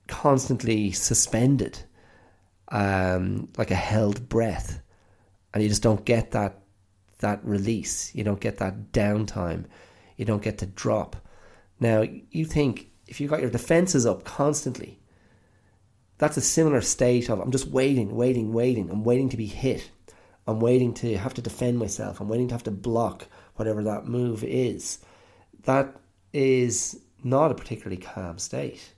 [0.08, 1.78] constantly suspended,
[2.70, 4.80] um, like a held breath,
[5.52, 6.60] and you just don't get that
[7.18, 8.14] that release.
[8.14, 9.66] You don't get that downtime.
[10.16, 11.16] You don't get to drop.
[11.78, 15.00] Now you think if you've got your defenses up constantly,
[16.18, 18.90] that's a similar state of I'm just waiting, waiting, waiting.
[18.90, 19.90] I'm waiting to be hit.
[20.46, 22.20] I'm waiting to have to defend myself.
[22.20, 24.98] I'm waiting to have to block whatever that move is.
[25.64, 25.96] That
[26.32, 28.94] is not a particularly calm state.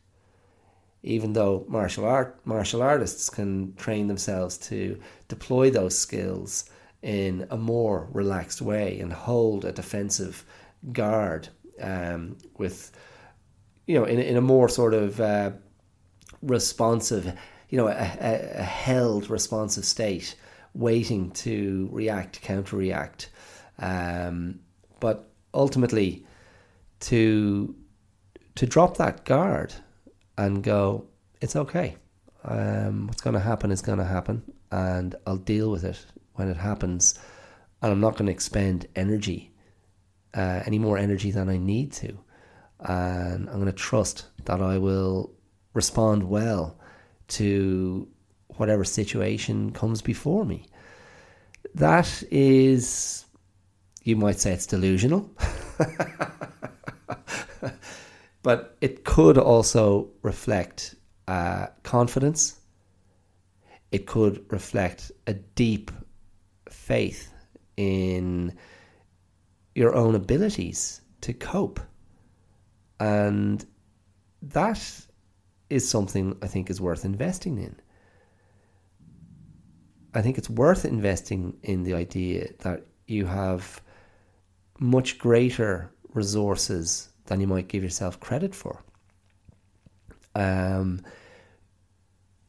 [1.03, 6.71] Even though martial art martial artists can train themselves to deploy those skills
[7.03, 10.45] in a more relaxed way and hold a defensive
[10.93, 11.49] guard
[11.81, 12.93] um, with
[13.87, 15.51] you know in, in a more sort of uh,
[16.43, 17.37] responsive
[17.69, 20.37] you know a, a, a, held responsive state
[20.75, 23.29] waiting to react counter react
[23.79, 24.61] um,
[25.01, 26.25] but ultimately
[27.01, 27.75] to
[28.55, 29.75] to drop that guard
[30.37, 31.07] and go,
[31.41, 31.97] it's okay.
[32.45, 36.05] Um, what's going to happen is going to happen, and I'll deal with it
[36.35, 37.19] when it happens.
[37.81, 39.53] And I'm not going to expend energy,
[40.35, 42.19] uh, any more energy than I need to.
[42.81, 45.33] And I'm going to trust that I will
[45.75, 46.79] respond well
[47.29, 48.09] to
[48.57, 50.67] whatever situation comes before me.
[51.75, 53.25] That is,
[54.03, 55.31] you might say it's delusional.
[58.43, 60.95] but it could also reflect
[61.29, 62.61] uh, confidence.
[63.91, 65.91] It could reflect a deep
[66.69, 67.33] faith
[67.77, 68.57] in
[69.75, 71.81] your own abilities to cope.
[72.99, 73.65] And
[74.43, 74.81] that
[75.71, 77.77] is something I think is worth investing in.
[80.15, 83.81] I think it's worth investing in the idea that you have
[84.79, 88.85] much greater resources than you might give yourself credit for.
[90.35, 91.01] Um,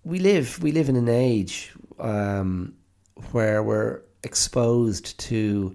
[0.03, 2.75] we live we live in an age um,
[3.31, 5.73] where we're exposed to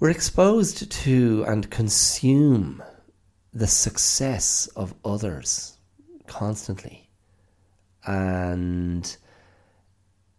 [0.00, 2.82] we're exposed to and consume
[3.52, 5.78] the success of others
[6.26, 7.08] constantly
[8.06, 9.16] and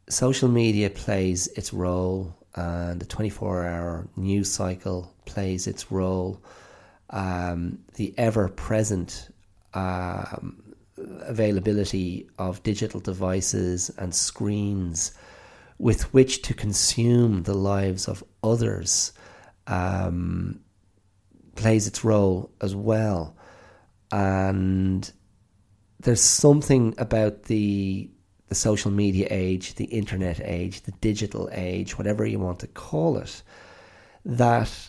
[0.10, 6.42] social media plays its role and the 24 hour news cycle plays its role
[7.10, 9.30] um, the ever present
[9.74, 15.14] um, availability of digital devices and screens
[15.78, 19.14] with which to consume the lives of others
[19.68, 20.60] um,
[21.56, 23.36] plays its role as well.
[24.12, 25.10] And
[26.00, 28.10] there's something about the
[28.48, 33.18] the social media age, the internet age, the digital age, whatever you want to call
[33.18, 33.44] it,
[34.26, 34.89] that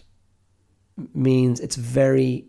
[1.15, 2.47] means it's very,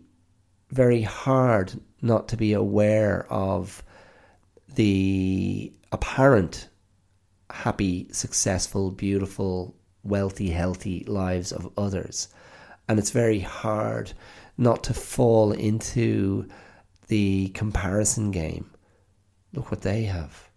[0.70, 3.82] very hard not to be aware of
[4.74, 6.68] the apparent
[7.50, 12.28] happy, successful, beautiful, wealthy, healthy lives of others.
[12.88, 14.12] And it's very hard
[14.58, 16.48] not to fall into
[17.08, 18.70] the comparison game.
[19.52, 20.48] Look what they have.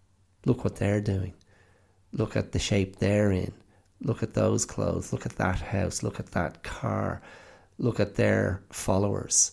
[0.46, 1.34] Look what they're doing.
[2.12, 3.52] Look at the shape they're in.
[4.00, 5.12] Look at those clothes.
[5.12, 6.02] Look at that house.
[6.02, 7.20] Look at that car
[7.78, 9.52] look at their followers,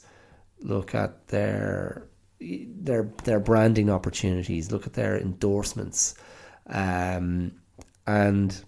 [0.59, 2.07] look at their
[2.39, 6.15] their their branding opportunities, look at their endorsements,
[6.67, 7.51] um,
[8.07, 8.63] and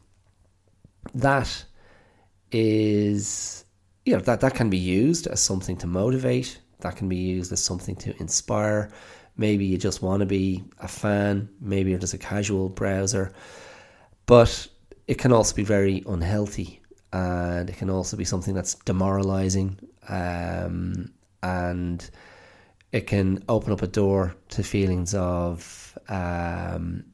[1.14, 1.66] that
[2.52, 3.66] is
[4.06, 6.60] you know that that can be used as something to motivate.
[6.80, 8.92] That can be used as something to inspire.
[9.38, 11.50] Maybe you just want to be a fan.
[11.60, 13.34] Maybe you're just a casual browser,
[14.26, 14.68] but
[15.08, 16.82] it can also be very unhealthy
[17.16, 19.80] and it can also be something that's demoralizing
[20.10, 22.10] um, and
[22.92, 27.06] it can open up a door to feelings of um,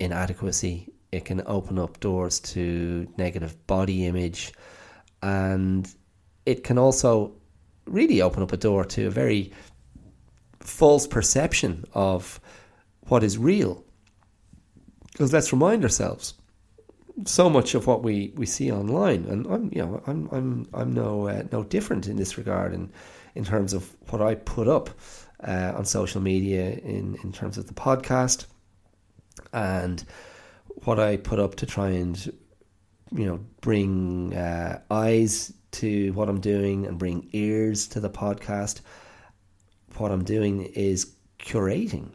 [0.00, 0.92] inadequacy.
[1.12, 4.52] It can open up doors to negative body image,
[5.22, 5.88] and
[6.46, 7.36] it can also
[7.86, 9.52] really open up a door to a very
[10.58, 12.40] false perception of
[13.06, 13.84] what is real.
[15.12, 16.34] Because let's remind ourselves
[17.24, 20.92] so much of what we, we see online, and I'm you know I'm I'm I'm
[20.92, 22.90] no uh, no different in this regard, in
[23.34, 24.90] in terms of what I put up
[25.46, 28.46] uh, on social media, in in terms of the podcast,
[29.52, 30.04] and
[30.84, 32.32] what I put up to try and
[33.12, 38.80] you know bring uh, eyes to what I'm doing and bring ears to the podcast.
[39.96, 42.10] What I'm doing is curating,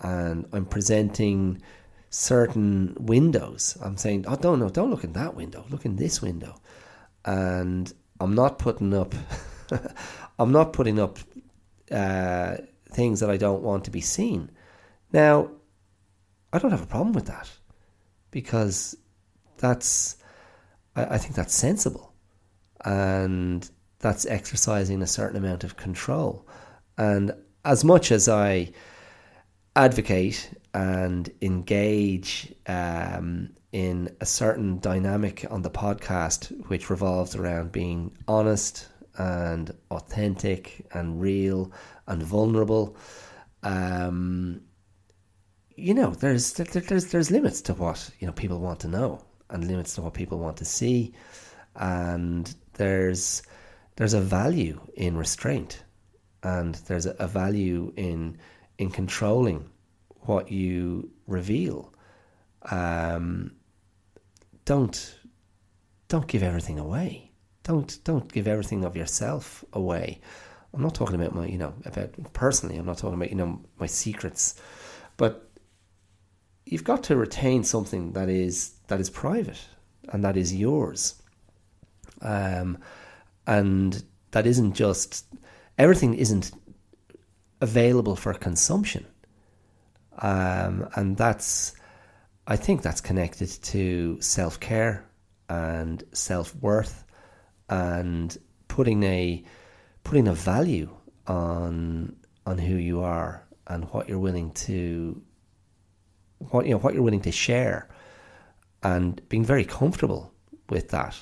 [0.00, 1.60] and I'm presenting
[2.12, 3.76] certain windows.
[3.82, 5.64] I'm saying, oh, don't no, don't look in that window.
[5.70, 6.60] Look in this window,
[7.24, 9.14] and I'm not putting up.
[10.38, 11.18] I'm not putting up
[11.90, 12.56] uh,
[12.90, 14.50] things that I don't want to be seen.
[15.12, 15.50] Now,
[16.52, 17.50] I don't have a problem with that
[18.30, 18.94] because
[19.56, 20.16] that's.
[20.94, 22.12] I, I think that's sensible,
[22.84, 23.68] and
[23.98, 26.46] that's exercising a certain amount of control.
[26.98, 27.32] And
[27.64, 28.72] as much as I
[29.74, 38.16] advocate and engage um, in a certain dynamic on the podcast, which revolves around being
[38.28, 38.88] honest
[39.18, 41.72] and authentic and real
[42.06, 42.96] and vulnerable.
[43.62, 44.62] Um,
[45.76, 49.66] you know, there's there's there's limits to what you know people want to know, and
[49.66, 51.12] limits to what people want to see,
[51.76, 53.42] and there's
[53.96, 55.82] there's a value in restraint,
[56.42, 58.38] and there's a, value in
[58.78, 59.68] in controlling
[60.22, 61.92] what you reveal.
[62.70, 63.52] Um,
[64.64, 65.18] don't
[66.08, 67.32] don't give everything away.
[67.62, 70.20] Don't don't give everything of yourself away.
[70.74, 72.76] I'm not talking about my you know about personally.
[72.76, 74.60] I'm not talking about you know my secrets,
[75.16, 75.48] but
[76.64, 79.60] you've got to retain something that is that is private
[80.08, 81.20] and that is yours.
[82.20, 82.78] Um,
[83.46, 85.26] and that isn't just
[85.78, 86.52] everything isn't
[87.60, 89.06] available for consumption.
[90.18, 91.74] Um, and that's,
[92.46, 95.06] I think that's connected to self care
[95.48, 97.04] and self worth
[97.68, 98.36] and
[98.68, 99.44] putting a
[100.04, 100.90] putting a value
[101.26, 102.16] on
[102.46, 105.20] on who you are and what you're willing to
[106.38, 107.88] what you know what you're willing to share
[108.82, 110.32] and being very comfortable
[110.68, 111.16] with that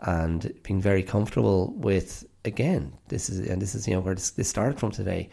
[0.00, 4.30] and being very comfortable with again this is and this is you know where this,
[4.30, 5.28] this started from today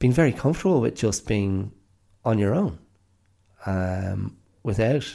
[0.00, 1.70] being very comfortable with just being
[2.24, 2.78] on your own
[3.66, 5.06] um, without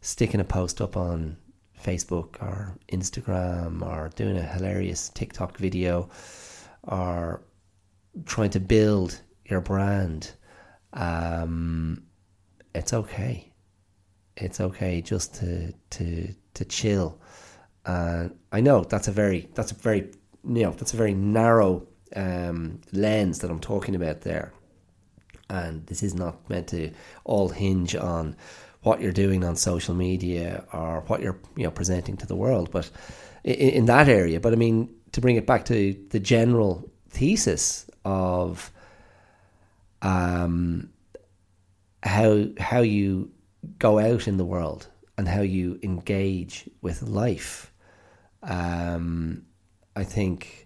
[0.00, 1.36] sticking a post up on
[1.82, 6.08] Facebook or Instagram or doing a hilarious TikTok video
[6.84, 7.42] or
[8.24, 10.32] trying to build your brand.
[10.92, 12.04] Um,
[12.74, 13.52] it's okay.
[14.36, 17.20] It's okay just to to to chill.
[17.84, 20.12] And I know that's a very that's a very
[20.44, 21.86] you know that's a very narrow
[22.16, 24.52] um, lens that I'm talking about there.
[25.48, 26.90] And this is not meant to
[27.24, 28.34] all hinge on
[28.82, 32.70] what you're doing on social media or what you're you know presenting to the world,
[32.70, 32.90] but
[33.44, 34.40] in, in that area.
[34.40, 38.72] But I mean, to bring it back to the general thesis of
[40.02, 40.90] um,
[42.02, 43.30] how how you
[43.78, 44.88] go out in the world
[45.18, 47.72] and how you engage with life.
[48.42, 49.46] Um,
[49.96, 50.65] I think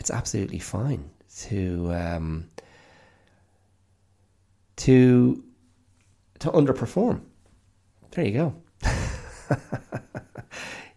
[0.00, 2.50] it's absolutely fine to um,
[4.76, 5.44] to
[6.38, 7.20] to underperform.
[8.10, 8.54] There you go.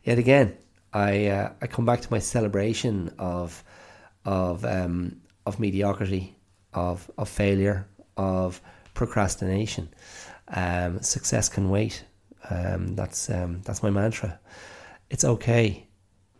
[0.03, 0.57] Yet again,
[0.93, 3.61] I uh, I come back to my celebration of
[4.23, 6.37] of um, of mediocrity,
[6.73, 7.85] of of failure,
[8.15, 8.61] of
[8.93, 9.89] procrastination.
[10.47, 12.05] Um, success can wait.
[12.49, 14.39] Um, that's um, that's my mantra.
[15.09, 15.87] It's okay.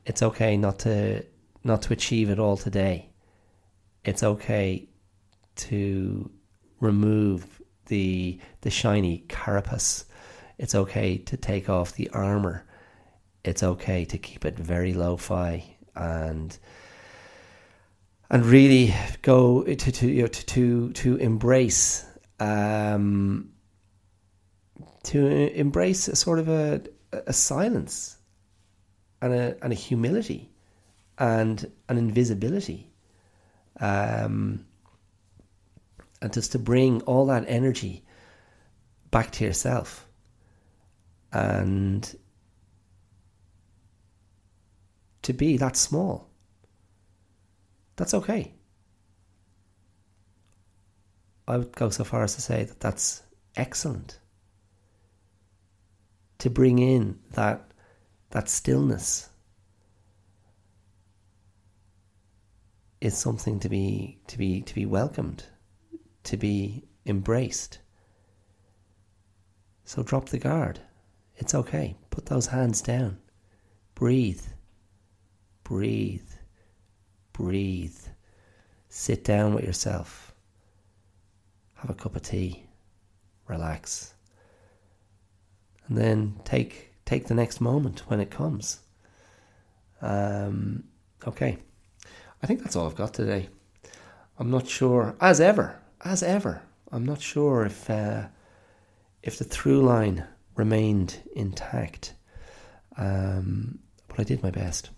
[0.06, 1.26] It's okay not to
[1.64, 3.10] not to achieve it all today.
[4.04, 4.90] It's okay
[5.56, 6.30] to
[6.80, 10.06] remove the the shiny carapace.
[10.58, 12.66] It's okay to take off the armor.
[13.44, 16.58] It's okay to keep it very lo-fi and
[18.30, 22.06] and really go to to you know, to, to to embrace
[22.40, 23.52] um,
[25.04, 26.82] to embrace a sort of a
[27.12, 28.18] a silence
[29.22, 30.53] and a and a humility
[31.18, 32.92] and an invisibility.
[33.80, 34.66] Um,
[36.22, 38.04] and just to bring all that energy
[39.12, 40.08] back to yourself
[41.32, 42.16] and
[45.24, 46.30] to be that small.
[47.96, 48.54] That's okay.
[51.48, 53.24] I would go so far as to say that that's
[53.56, 54.20] excellent.
[56.40, 57.72] To bring in that
[58.32, 59.30] that stillness
[63.04, 65.44] is something to be to be to be welcomed,
[66.24, 67.80] to be embraced.
[69.84, 70.80] So drop the guard.
[71.36, 71.98] It's okay.
[72.12, 73.18] Put those hands down.
[73.94, 74.42] Breathe.
[75.66, 76.32] Breathe.
[77.34, 78.00] Breathe.
[78.88, 80.34] Sit down with yourself.
[81.74, 82.66] Have a cup of tea.
[83.50, 84.14] Relax.
[85.88, 88.80] And then take take the next moment when it comes.
[90.02, 90.86] Um,
[91.28, 91.58] okay.
[92.44, 93.48] I think that's all I've got today.
[94.38, 96.62] I'm not sure, as ever, as ever,
[96.92, 98.28] I'm not sure if uh,
[99.24, 102.14] if the through line remained intact.
[102.98, 103.80] Um,
[104.10, 104.90] but I did my best.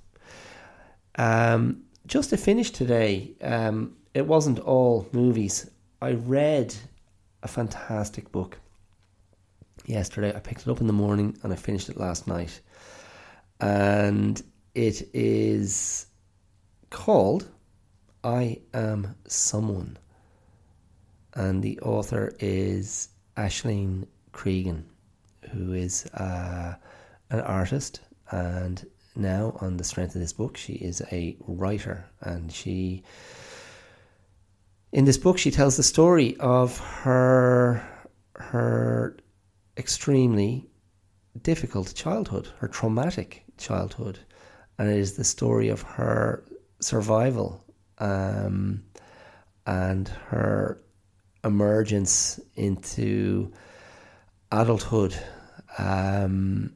[1.17, 5.69] Um, just to finish today, um, it wasn't all movies.
[6.01, 6.75] I read
[7.43, 8.59] a fantastic book
[9.85, 10.35] yesterday.
[10.35, 12.59] I picked it up in the morning and I finished it last night.
[13.61, 14.41] And
[14.73, 16.07] it is
[16.89, 17.49] called
[18.23, 19.97] I Am Someone.
[21.33, 24.85] And the author is Aisling Cregan,
[25.51, 26.75] who is uh,
[27.29, 28.01] an artist.
[28.31, 28.85] And
[29.15, 32.05] now, on the strength of this book, she is a writer.
[32.21, 33.03] And she,
[34.91, 37.81] in this book, she tells the story of her
[38.37, 39.17] her
[39.77, 40.69] extremely
[41.41, 44.19] difficult childhood, her traumatic childhood,
[44.77, 46.43] and it is the story of her
[46.85, 47.63] survival
[47.97, 48.83] um,
[49.65, 50.79] and her
[51.43, 53.51] emergence into
[54.51, 55.15] adulthood,
[55.79, 56.71] um,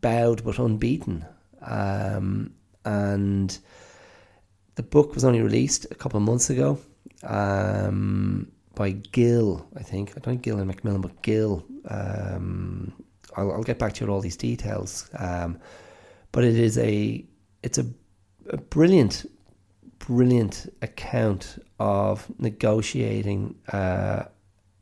[0.00, 1.24] bowed but unbeaten.
[1.62, 2.52] Um,
[2.84, 3.56] and
[4.74, 6.78] the book was only released a couple of months ago
[7.22, 10.14] um, by Gill, I think.
[10.16, 11.64] I don't Gill and Macmillan, but Gill.
[11.88, 12.92] Um,
[13.36, 15.08] I'll, I'll, get back to you with all these details.
[15.16, 15.60] Um,
[16.32, 17.24] but it is a
[17.62, 17.86] it's a,
[18.48, 19.30] a brilliant,
[19.98, 24.24] brilliant account of negotiating uh,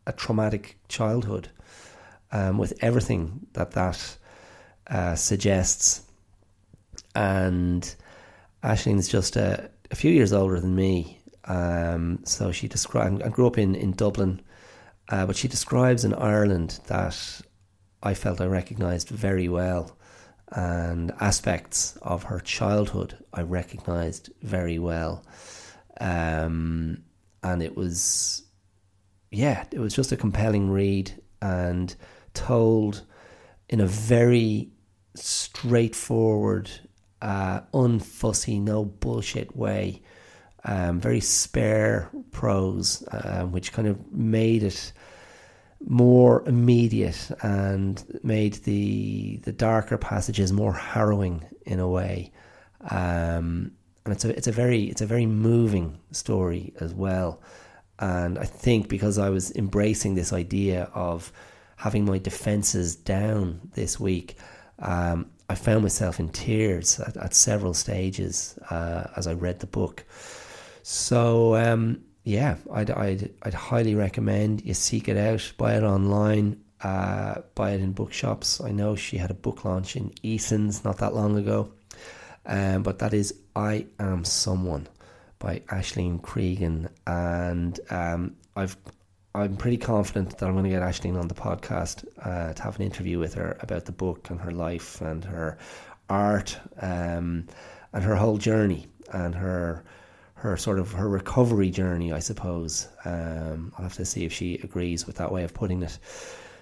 [0.07, 1.51] a traumatic childhood
[2.33, 4.17] um, with everything that that
[4.89, 6.03] uh, suggests.
[7.15, 7.95] And
[8.63, 11.21] Aisling's just a, a, few years older than me.
[11.45, 14.41] Um, so she described, I grew up in, in Dublin,
[15.09, 17.41] uh, but she describes in Ireland that
[18.03, 19.98] I felt I recognised very well
[20.53, 25.25] and aspects of her childhood I recognized very well.
[26.01, 27.05] Um,
[27.43, 28.43] and it was,
[29.31, 31.13] yeah, it was just a compelling read
[31.43, 31.95] and
[32.35, 33.05] told
[33.69, 34.71] in a very
[35.15, 36.71] straightforward,
[37.21, 40.03] uh, unfussy, no bullshit way.
[40.65, 44.93] Um, very spare prose, uh, which kind of made it
[45.87, 52.33] more immediate and made the the darker passages more harrowing in a way.
[52.91, 53.73] Um,
[54.05, 57.41] and it's a it's a very it's a very moving story as well.
[57.99, 61.33] And I think because I was embracing this idea of
[61.77, 64.37] having my defenses down this week,
[64.79, 69.67] um, I found myself in tears at, at several stages uh, as I read the
[69.67, 70.05] book.
[70.83, 76.63] So um, yeah, I'd, I'd, I'd highly recommend you seek it out, buy it online,
[76.83, 78.61] uh, buy it in bookshops.
[78.61, 81.73] I know she had a book launch in Eason's not that long ago,
[82.45, 84.89] um, but that is I Am Someone
[85.39, 88.77] by Aisling Cregan, and um, I've
[89.35, 92.77] I'm pretty confident that I'm going to get Aisling on the podcast uh, to have
[92.77, 95.57] an interview with her about the book and her life and her
[96.11, 97.47] art um,
[97.95, 99.85] and her whole journey and her
[100.39, 102.89] her sort of her recovery journey, I suppose.
[103.05, 105.99] Um, I'll have to see if she agrees with that way of putting it.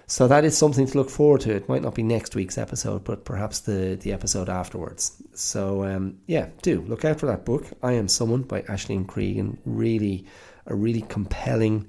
[0.07, 1.53] So that is something to look forward to.
[1.53, 5.21] It might not be next week's episode, but perhaps the, the episode afterwards.
[5.33, 7.65] So um, yeah, do look out for that book.
[7.83, 9.59] I am someone by Aisling Cregan.
[9.65, 10.25] Really,
[10.65, 11.87] a really compelling,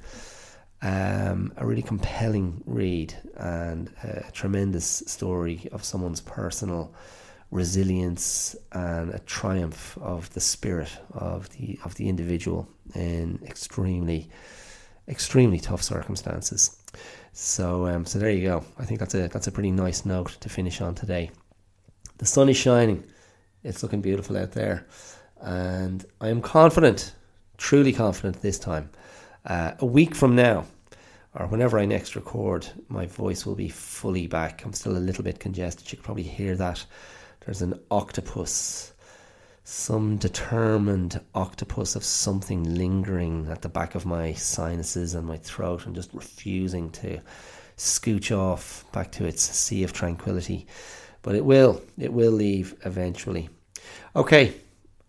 [0.82, 6.92] um, a really compelling read and a tremendous story of someone's personal
[7.50, 14.28] resilience and a triumph of the spirit of the of the individual in extremely
[15.08, 16.82] extremely tough circumstances.
[17.32, 18.64] So um, so there you go.
[18.78, 21.30] I think that's a that's a pretty nice note to finish on today.
[22.18, 23.04] The sun is shining.
[23.64, 24.86] It's looking beautiful out there,
[25.40, 27.14] and I am confident,
[27.56, 28.90] truly confident this time.
[29.44, 30.64] Uh, a week from now,
[31.34, 34.64] or whenever I next record, my voice will be fully back.
[34.64, 35.90] I'm still a little bit congested.
[35.90, 36.84] You can probably hear that
[37.40, 38.92] there's an octopus,
[39.64, 45.86] some determined octopus of something lingering at the back of my sinuses and my throat
[45.86, 47.20] and just refusing to
[47.76, 50.66] scooch off back to its sea of tranquility.
[51.22, 53.48] But it will, it will leave eventually.
[54.14, 54.54] Okay,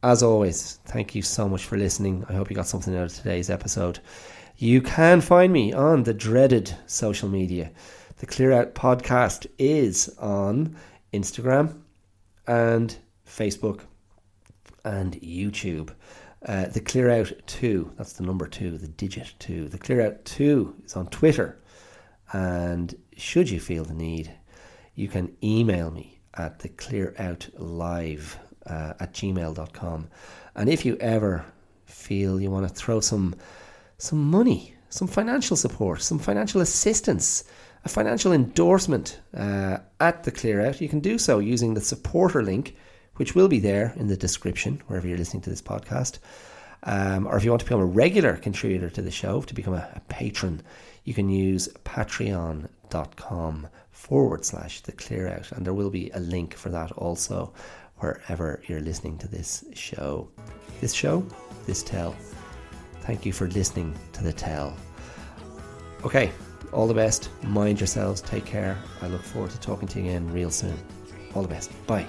[0.03, 2.26] as always, thank you so much for listening.
[2.30, 3.99] I hope you got something out of today's episode.
[4.57, 7.72] You can find me on the dreaded social media.
[8.18, 10.76] The Clear Out podcast is on
[11.14, 11.81] Instagram,
[12.49, 12.97] and
[13.27, 13.81] Facebook
[14.84, 15.91] and YouTube.
[16.43, 19.69] Uh, the Clear Out 2, that's the number 2, the digit 2.
[19.69, 21.61] The Clear Out 2 is on Twitter.
[22.34, 24.34] And should you feel the need,
[24.95, 30.09] you can email me at the Clear Out Live uh, at gmail.com.
[30.55, 31.45] And if you ever
[31.85, 33.35] feel you want to throw some
[33.97, 37.43] some money some financial support, some financial assistance,
[37.85, 42.43] a financial endorsement uh, at the Clear Out, you can do so using the supporter
[42.43, 42.76] link,
[43.15, 46.19] which will be there in the description wherever you're listening to this podcast.
[46.84, 49.73] Um, or if you want to become a regular contributor to the show, to become
[49.73, 50.61] a, a patron,
[51.03, 55.51] you can use patreon.com forward slash the clear out.
[55.51, 57.53] And there will be a link for that also
[57.97, 60.30] wherever you're listening to this show.
[60.80, 61.26] This show,
[61.65, 62.15] this tell.
[63.01, 64.76] Thank you for listening to the tell.
[66.06, 66.31] Okay,
[66.71, 67.29] all the best.
[67.43, 68.21] Mind yourselves.
[68.21, 68.77] Take care.
[69.01, 70.77] I look forward to talking to you again real soon.
[71.33, 71.71] All the best.
[71.87, 72.07] Bye.